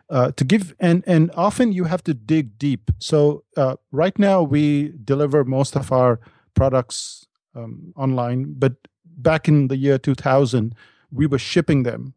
[0.09, 4.41] uh, to give and and often you have to dig deep so uh, right now
[4.41, 6.19] we deliver most of our
[6.53, 8.73] products um, online but
[9.05, 10.73] back in the year 2000
[11.11, 12.13] we were shipping them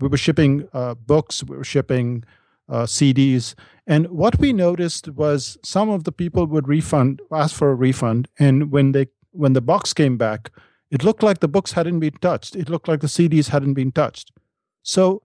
[0.00, 2.24] we were shipping uh, books we were shipping
[2.68, 3.54] uh, cds
[3.86, 8.28] and what we noticed was some of the people would refund ask for a refund
[8.38, 10.50] and when they when the box came back
[10.90, 13.92] it looked like the books hadn't been touched it looked like the cds hadn't been
[13.92, 14.32] touched
[14.82, 15.22] so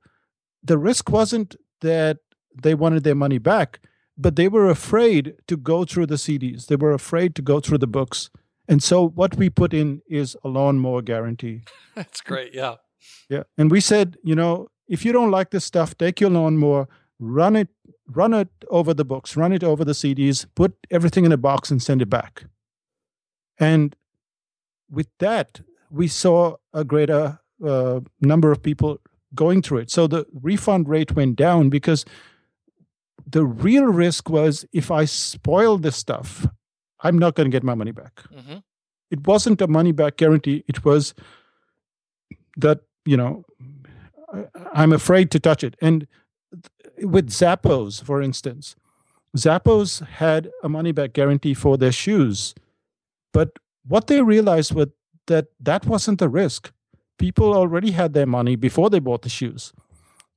[0.64, 2.18] the risk wasn't that
[2.60, 3.80] they wanted their money back,
[4.18, 6.68] but they were afraid to go through the CDs.
[6.68, 8.30] They were afraid to go through the books.
[8.68, 11.62] And so what we put in is a lawnmower guarantee.
[11.96, 12.54] That's great.
[12.54, 12.76] Yeah.
[13.30, 13.44] Yeah.
[13.58, 16.88] And we said, you know, if you don't like this stuff, take your lawnmower,
[17.20, 17.70] run it,
[18.08, 21.72] run it over the books, run it over the CDs, put everything in a box
[21.72, 22.46] and send it back.
[23.58, 23.96] And
[24.92, 29.00] with that, we saw a greater uh, number of people
[29.34, 29.92] going through it.
[29.92, 32.06] So the refund rate went down because
[33.26, 36.46] the real risk was if I spoil this stuff,
[37.02, 38.22] I'm not going to get my money back.
[38.34, 38.58] Mm-hmm.
[39.10, 40.64] It wasn't a money back guarantee.
[40.68, 41.14] It was
[42.58, 43.46] that, you know,
[44.74, 45.76] I'm afraid to touch it.
[45.82, 46.08] And
[47.00, 48.76] with Zappos, for instance,
[49.38, 52.54] Zappos had a money back guarantee for their shoes.
[53.34, 54.88] But what they realized was
[55.28, 56.72] that that wasn't the risk
[57.22, 59.72] people already had their money before they bought the shoes.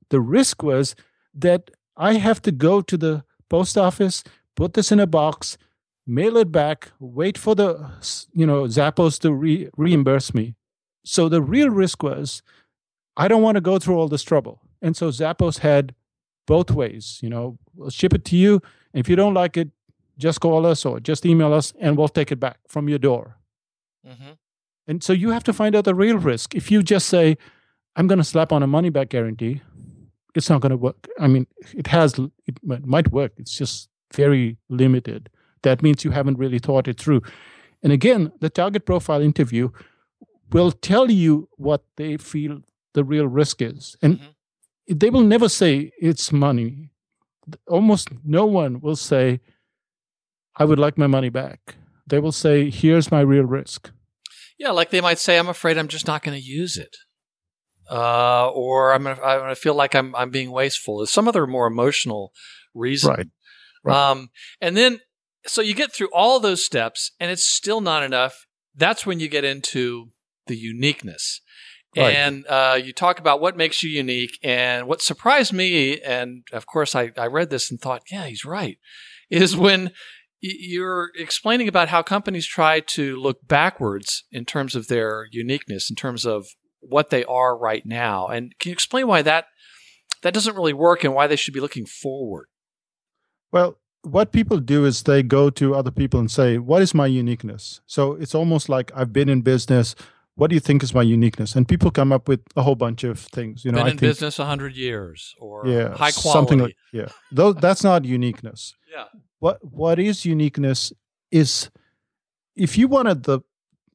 [0.09, 0.95] The risk was
[1.33, 4.23] that I have to go to the post office,
[4.55, 5.57] put this in a box,
[6.05, 7.89] mail it back, wait for the
[8.33, 10.55] you know Zappos to re- reimburse me.
[11.03, 12.43] So the real risk was
[13.17, 14.61] I don't want to go through all this trouble.
[14.81, 15.95] And so Zappos had
[16.45, 17.19] both ways.
[17.23, 18.61] You know, we'll ship it to you.
[18.93, 19.69] If you don't like it,
[20.17, 23.37] just call us or just email us and we'll take it back from your door.
[24.07, 24.31] Mm-hmm.
[24.87, 26.55] And so you have to find out the real risk.
[26.55, 27.37] If you just say,
[27.95, 29.61] I'm going to slap on a money back guarantee,
[30.35, 31.07] it's not going to work.
[31.19, 33.33] I mean, it has, it might work.
[33.37, 35.29] It's just very limited.
[35.63, 37.21] That means you haven't really thought it through.
[37.81, 39.69] And again, the target profile interview
[40.51, 42.61] will tell you what they feel
[42.93, 43.95] the real risk is.
[44.01, 44.97] And mm-hmm.
[44.97, 46.89] they will never say it's money.
[47.67, 49.39] Almost no one will say,
[50.57, 51.75] I would like my money back.
[52.07, 53.91] They will say, here's my real risk.
[54.57, 56.95] Yeah, like they might say, I'm afraid I'm just not going to use it.
[57.89, 60.97] Uh, or I'm gonna, I'm gonna feel like I'm I'm being wasteful.
[60.97, 62.31] There's some other more emotional
[62.73, 63.11] reason.
[63.11, 63.27] Right.
[63.83, 64.09] right.
[64.11, 64.29] Um,
[64.59, 65.01] and then
[65.45, 68.47] so you get through all those steps, and it's still not enough.
[68.75, 70.09] That's when you get into
[70.47, 71.41] the uniqueness.
[71.95, 72.15] Right.
[72.15, 74.37] And uh, you talk about what makes you unique.
[74.43, 78.43] And what surprised me, and of course, I, I read this and thought, yeah, he's
[78.43, 78.77] right,
[79.29, 79.91] is when
[80.41, 85.95] you're explaining about how companies try to look backwards in terms of their uniqueness, in
[85.95, 86.47] terms of
[86.79, 88.27] what they are right now.
[88.27, 89.45] And can you explain why that
[90.21, 92.47] that doesn't really work and why they should be looking forward?
[93.51, 97.07] Well, what people do is they go to other people and say, "What is my
[97.07, 99.95] uniqueness?" So it's almost like I've been in business.
[100.35, 101.55] What do you think is my uniqueness?
[101.55, 103.63] And people come up with a whole bunch of things.
[103.63, 106.33] You know, been I in think, business hundred years or yeah, high quality.
[106.33, 107.07] Something like yeah.
[107.31, 108.73] Though that's not uniqueness.
[108.91, 109.05] yeah
[109.45, 110.91] what what is uniqueness
[111.31, 111.69] is
[112.55, 113.41] if you wanted the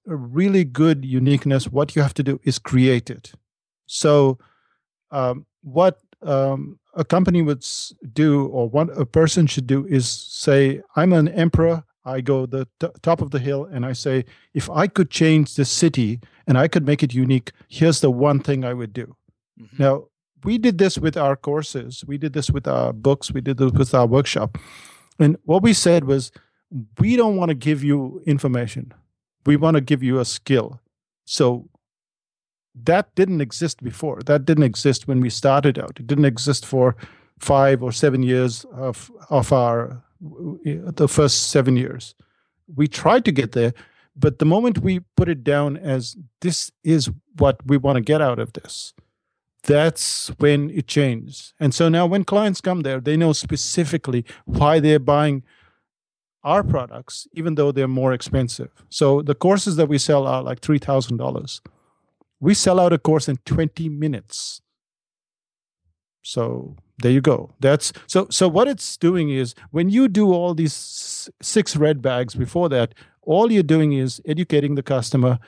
[0.07, 3.33] really good uniqueness, what you have to do is create it.
[3.87, 4.39] So,
[5.11, 7.65] um, what um, a company would
[8.13, 11.83] do, or what a person should do, is say, "I'm an emperor.
[12.05, 14.25] I go the t- top of the hill, and I say,
[14.55, 18.41] if I could change the city and I could make it unique, here's the one
[18.41, 19.17] thing I would do."
[19.61, 19.83] Mm-hmm.
[19.83, 20.05] Now,
[20.45, 22.05] we did this with our courses.
[22.07, 23.33] We did this with our books.
[23.33, 24.59] We did this with our workshop.
[25.19, 26.33] And what we said was,
[26.99, 28.93] we don't want to give you information.
[29.45, 30.81] We want to give you a skill.
[31.25, 31.69] So
[32.75, 34.21] that didn't exist before.
[34.23, 36.01] That didn't exist when we started out.
[36.01, 36.97] It didn't exist for
[37.39, 42.15] five or seven years of of our the first seven years.
[42.75, 43.73] We tried to get there,
[44.15, 48.21] but the moment we put it down as this is what we want to get
[48.21, 48.93] out of this,
[49.63, 51.55] that's when it changes.
[51.59, 55.43] And so now when clients come there, they know specifically why they're buying
[56.43, 58.71] our products, even though they're more expensive.
[58.89, 61.61] So the courses that we sell are like $3,000.
[62.41, 64.63] We sell out a course in 20 minutes.
[66.23, 67.51] So there you go.
[67.61, 72.35] That's so so what it's doing is when you do all these six red bags
[72.35, 75.39] before that, all you're doing is educating the customer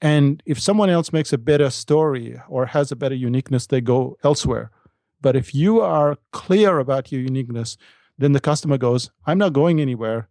[0.00, 4.18] and if someone else makes a better story or has a better uniqueness, they go
[4.22, 4.70] elsewhere.
[5.20, 7.78] But if you are clear about your uniqueness,
[8.18, 10.28] then the customer goes, I'm not going anywhere.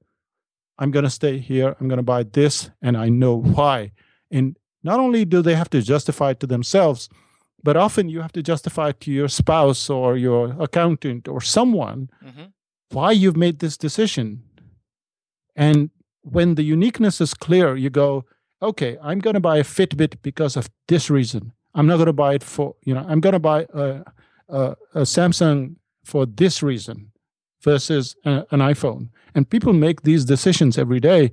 [0.77, 1.75] I'm going to stay here.
[1.79, 3.91] I'm going to buy this, and I know why.
[4.29, 7.09] And not only do they have to justify it to themselves,
[7.65, 12.45] but often you have to justify to your spouse or your accountant or someone mm-hmm.
[12.91, 14.43] why you've made this decision.
[15.55, 15.89] And
[16.21, 18.23] when the uniqueness is clear, you go,
[18.61, 21.53] okay, I'm going to buy a Fitbit because of this reason.
[21.73, 24.03] I'm not going to buy it for, you know, I'm going to buy a,
[24.47, 27.11] a, a, Samsung for this reason
[27.63, 29.09] versus a, an iPhone.
[29.33, 31.31] And people make these decisions every day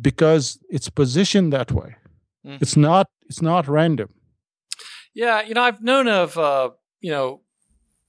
[0.00, 1.94] because it's positioned that way.
[2.44, 2.58] Mm-hmm.
[2.60, 4.10] It's not it's not random.
[5.14, 7.40] Yeah, you know, I've known of uh, you know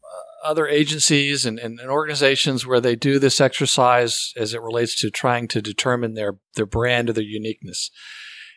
[0.03, 4.99] uh, other agencies and, and, and, organizations where they do this exercise as it relates
[5.01, 7.91] to trying to determine their their brand or their uniqueness.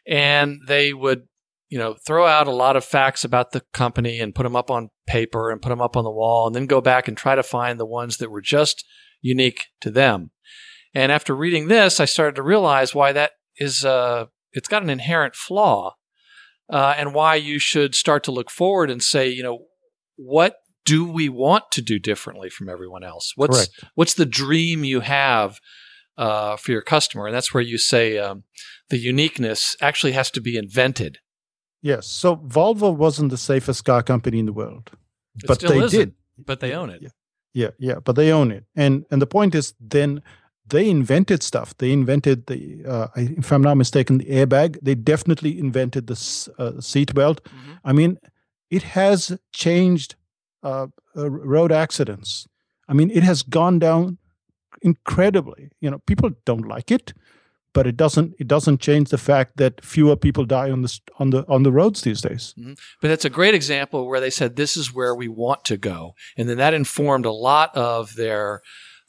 [0.07, 1.29] And they would
[1.69, 4.71] you know throw out a lot of facts about the company and put them up
[4.71, 7.35] on paper and put them up on the wall and then go back and try
[7.35, 8.85] to find the ones that were just
[9.21, 10.31] unique to them.
[10.95, 14.89] And after reading this i started to realize why that is uh, it's got an
[14.89, 15.98] inherent flaw
[16.71, 19.67] uh, and why you should start to look forward and say you know
[20.17, 23.85] what do we want to do differently from everyone else what's Correct.
[23.95, 25.59] what's the dream you have
[26.17, 28.43] uh, for your customer and that's where you say um,
[28.91, 31.19] the uniqueness actually has to be invented.
[31.83, 32.07] Yes.
[32.09, 34.91] So Volvo wasn't the safest car company in the world,
[35.37, 36.15] it but they did.
[36.37, 37.01] But they own it.
[37.03, 37.09] Yeah.
[37.55, 38.01] yeah, yeah.
[38.05, 40.23] But they own it, and and the point is, then
[40.71, 41.77] they invented stuff.
[41.79, 44.79] They invented the, uh, if I'm not mistaken, the airbag.
[44.83, 47.43] They definitely invented the uh, seat belt.
[47.45, 47.73] Mm-hmm.
[47.85, 48.19] I mean,
[48.71, 50.17] it has changed
[50.63, 52.47] uh, uh, road accidents.
[52.89, 54.19] I mean, it has gone down
[54.83, 55.71] incredibly.
[55.81, 57.13] You know, people don't like it
[57.73, 61.31] but it doesn't it doesn't change the fact that fewer people die on the on
[61.31, 62.55] the on the roads these days.
[63.01, 66.15] But that's a great example where they said this is where we want to go,
[66.37, 68.63] and then that informed a lot of their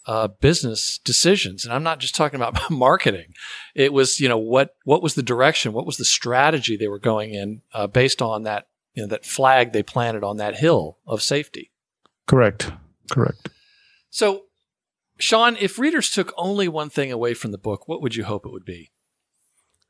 [0.09, 1.63] uh, business decisions.
[1.63, 3.35] And I'm not just talking about marketing.
[3.75, 6.99] It was you know what what was the direction, what was the strategy they were
[6.99, 10.97] going in uh, based on that you know that flag they planted on that hill
[11.05, 11.71] of safety.
[12.25, 12.71] Correct.
[13.11, 13.49] Correct.
[14.09, 14.45] So,
[15.19, 18.47] Sean, if readers took only one thing away from the book, what would you hope
[18.47, 18.89] it would be?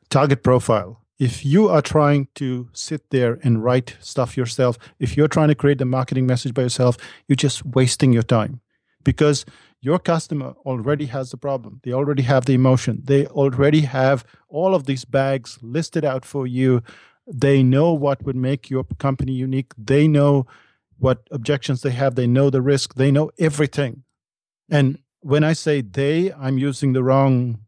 [0.10, 1.06] Target profile.
[1.18, 5.56] If you are trying to sit there and write stuff yourself, if you're trying to
[5.56, 6.98] create the marketing message by yourself,
[7.28, 8.62] you're just wasting your time
[9.04, 9.46] because
[9.82, 11.80] your customer already has the problem.
[11.84, 13.02] They already have the emotion.
[13.06, 16.84] They already have all of these bags listed out for you.
[17.26, 19.74] They know what would make your company unique.
[19.78, 20.48] They know
[20.98, 22.16] what objections they have.
[22.16, 22.96] They know the risk.
[22.96, 24.04] They know everything.
[24.70, 27.60] And when I say they, I'm using the wrong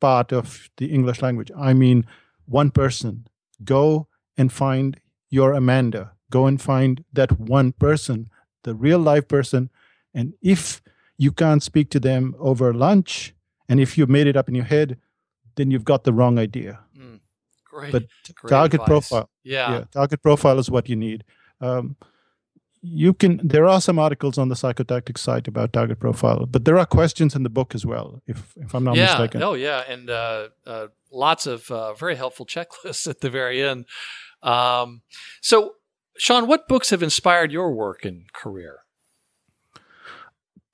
[0.00, 1.50] part of the English language.
[1.58, 2.06] I mean,
[2.46, 3.26] one person.
[3.62, 6.12] Go and find your Amanda.
[6.30, 8.30] Go and find that one person,
[8.64, 9.70] the real life person.
[10.14, 10.82] And if
[11.18, 13.34] you can't speak to them over lunch,
[13.68, 14.98] and if you've made it up in your head,
[15.56, 16.80] then you've got the wrong idea.
[16.98, 17.20] Mm,
[17.64, 17.92] great.
[17.92, 18.04] But
[18.34, 18.88] great target advice.
[18.88, 19.30] profile.
[19.42, 19.72] Yeah.
[19.72, 21.24] yeah target profile is what you need
[21.60, 21.96] um,
[22.82, 26.78] you can there are some articles on the psychotactic site about target profile but there
[26.78, 29.06] are questions in the book as well if if i'm not yeah.
[29.06, 29.82] mistaken Oh, yeah.
[29.88, 33.86] And uh, uh, lots of uh, very helpful checklists at the very end.
[34.42, 35.02] Um,
[35.40, 35.74] so,
[36.16, 38.80] Sean, what books have inspired your work and career?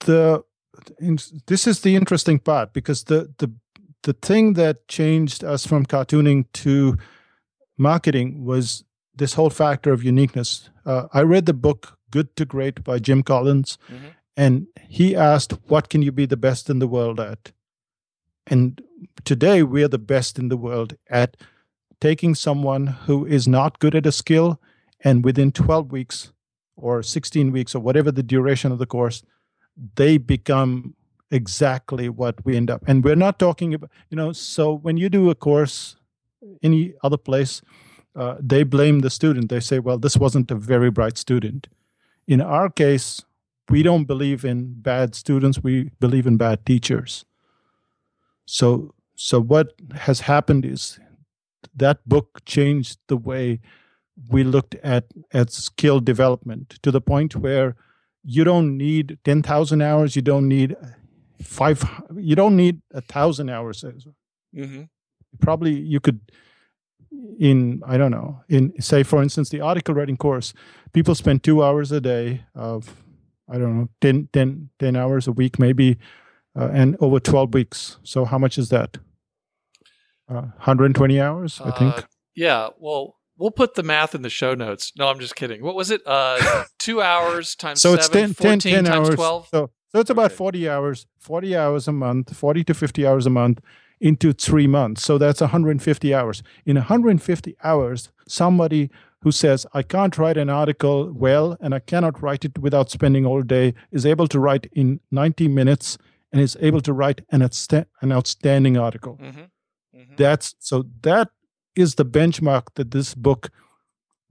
[0.00, 0.44] The
[1.00, 3.50] in, this is the interesting part because the the
[4.02, 6.96] the thing that changed us from cartooning to
[7.78, 8.84] marketing was
[9.14, 10.70] this whole factor of uniqueness.
[10.84, 14.14] Uh, I read the book Good to Great by Jim Collins, Mhm.
[14.36, 17.52] and he asked, "What can you be the best in the world at?"
[18.46, 18.80] And
[19.24, 21.36] today we are the best in the world at
[22.00, 24.60] taking someone who is not good at a skill,
[25.00, 26.32] and within 12 weeks
[26.76, 29.24] or 16 weeks or whatever the duration of the course,
[29.94, 30.94] they become
[31.30, 32.82] exactly what we end up.
[32.86, 35.96] And we're not talking about, you know, so when you do a course
[36.62, 37.62] any other place,
[38.14, 39.50] uh, they blame the student.
[39.50, 41.68] They say, well, this wasn't a very bright student.
[42.26, 43.22] In our case,
[43.68, 47.24] we don't believe in bad students, we believe in bad teachers.
[48.46, 51.00] So, so what has happened is
[51.74, 53.60] that book changed the way
[54.30, 57.76] we looked at at skill development to the point where
[58.28, 60.74] you don't need 10,000 hours, you don't need
[61.40, 61.84] five,
[62.16, 63.84] you don't need a thousand hours.
[64.54, 64.82] Mm-hmm.
[65.40, 66.20] Probably you could,
[67.38, 70.52] in, I don't know, in say, for instance, the article writing course,
[70.92, 72.96] people spend two hours a day of,
[73.48, 75.96] I don't know, 10, 10, 10 hours a week, maybe,
[76.58, 77.98] uh, and over 12 weeks.
[78.02, 78.98] So how much is that?
[80.28, 81.98] Uh, 120 hours, I think.
[81.98, 82.02] Uh,
[82.34, 82.70] yeah.
[82.78, 84.92] Well, we'll put the math in the show notes.
[84.96, 85.62] No, I'm just kidding.
[85.62, 86.02] What was it?
[86.06, 89.16] Uh, two hours times so seven, it's 10, 10, 10 times hours.
[89.16, 89.48] 12.
[89.50, 90.34] So, so it's about Okay.
[90.36, 93.60] 40 hours, 40 hours a month, 40 to 50 hours a month
[94.00, 95.02] into three months.
[95.02, 96.42] So that's 150 hours.
[96.66, 98.90] In 150 hours, somebody
[99.22, 103.24] who says, I can't write an article well and I cannot write it without spending
[103.24, 105.98] all day is able to write in 90 minutes
[106.30, 109.16] and is able to write an, outsta- an outstanding article.
[109.20, 109.40] Mm-hmm.
[109.98, 110.14] Mm-hmm.
[110.16, 111.30] That's so that
[111.76, 113.50] is the benchmark that this book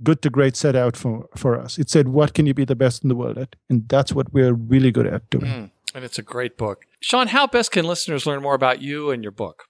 [0.04, 1.78] good to great set out for for us.
[1.78, 3.56] It said what can you be the best in the world at?
[3.70, 5.46] And that's what we're really good at doing.
[5.46, 6.86] Mm, and it's a great book.
[7.00, 9.66] Sean, how best can listeners learn more about you and your book?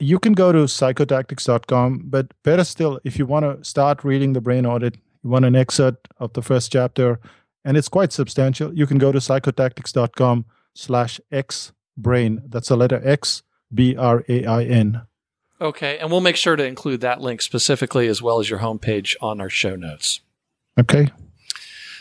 [0.00, 4.40] you can go to psychotactics.com but better still if you want to start reading the
[4.40, 7.20] brain audit you want an excerpt of the first chapter
[7.64, 10.44] and it's quite substantial you can go to psychotactics.com
[10.74, 12.42] slash x brain.
[12.46, 13.42] That's the letter x
[13.72, 15.02] b-r-a-i-n
[15.60, 15.98] Okay.
[15.98, 19.40] And we'll make sure to include that link specifically as well as your homepage on
[19.40, 20.20] our show notes.
[20.78, 21.08] okay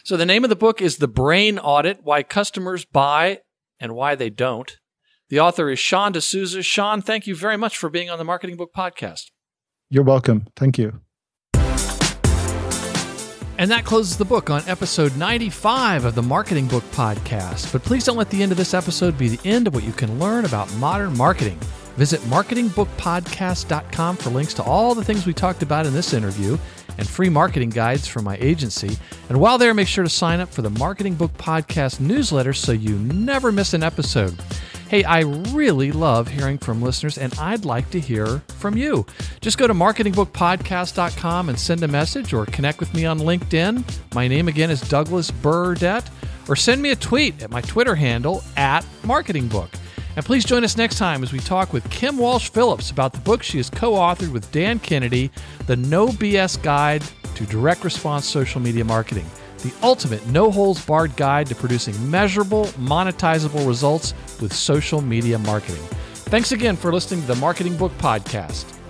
[0.04, 3.42] So the name of the book is The Brain Audit Why Customers Buy
[3.80, 4.78] and Why They Don't.
[5.30, 6.62] The author is Sean D'Souza.
[6.64, 9.32] Sean, thank you very much for being on the Marketing Book Podcast.
[9.90, 11.00] you're welcome thank you
[13.60, 17.72] And that closes the book on episode 95 of the Marketing Book Podcast.
[17.72, 19.92] But please don't let the end of this episode be the end of what you
[19.94, 21.60] can learn about modern marketing.
[21.96, 26.58] Visit marketingbookpodcast.com for links to all the things we talked about in this interview
[26.98, 28.98] and free marketing guides from my agency.
[29.30, 32.72] And while there, make sure to sign up for the Marketing Book Podcast newsletter so
[32.72, 34.38] you never miss an episode.
[34.90, 39.08] Hey, I really love hearing from listeners, and I'd like to hear from you.
[39.42, 43.84] Just go to marketingbookpodcast.com and send a message or connect with me on LinkedIn.
[44.14, 46.08] My name again is Douglas Burdett,
[46.48, 49.70] or send me a tweet at my Twitter handle at marketingbook.
[50.16, 53.20] And please join us next time as we talk with Kim Walsh Phillips about the
[53.20, 55.32] book she has co authored with Dan Kennedy
[55.66, 57.04] The No BS Guide
[57.36, 59.26] to Direct Response Social Media Marketing,
[59.60, 65.84] the ultimate no holds barred guide to producing measurable, monetizable results with social media marketing.
[66.14, 68.83] Thanks again for listening to the Marketing Book Podcast.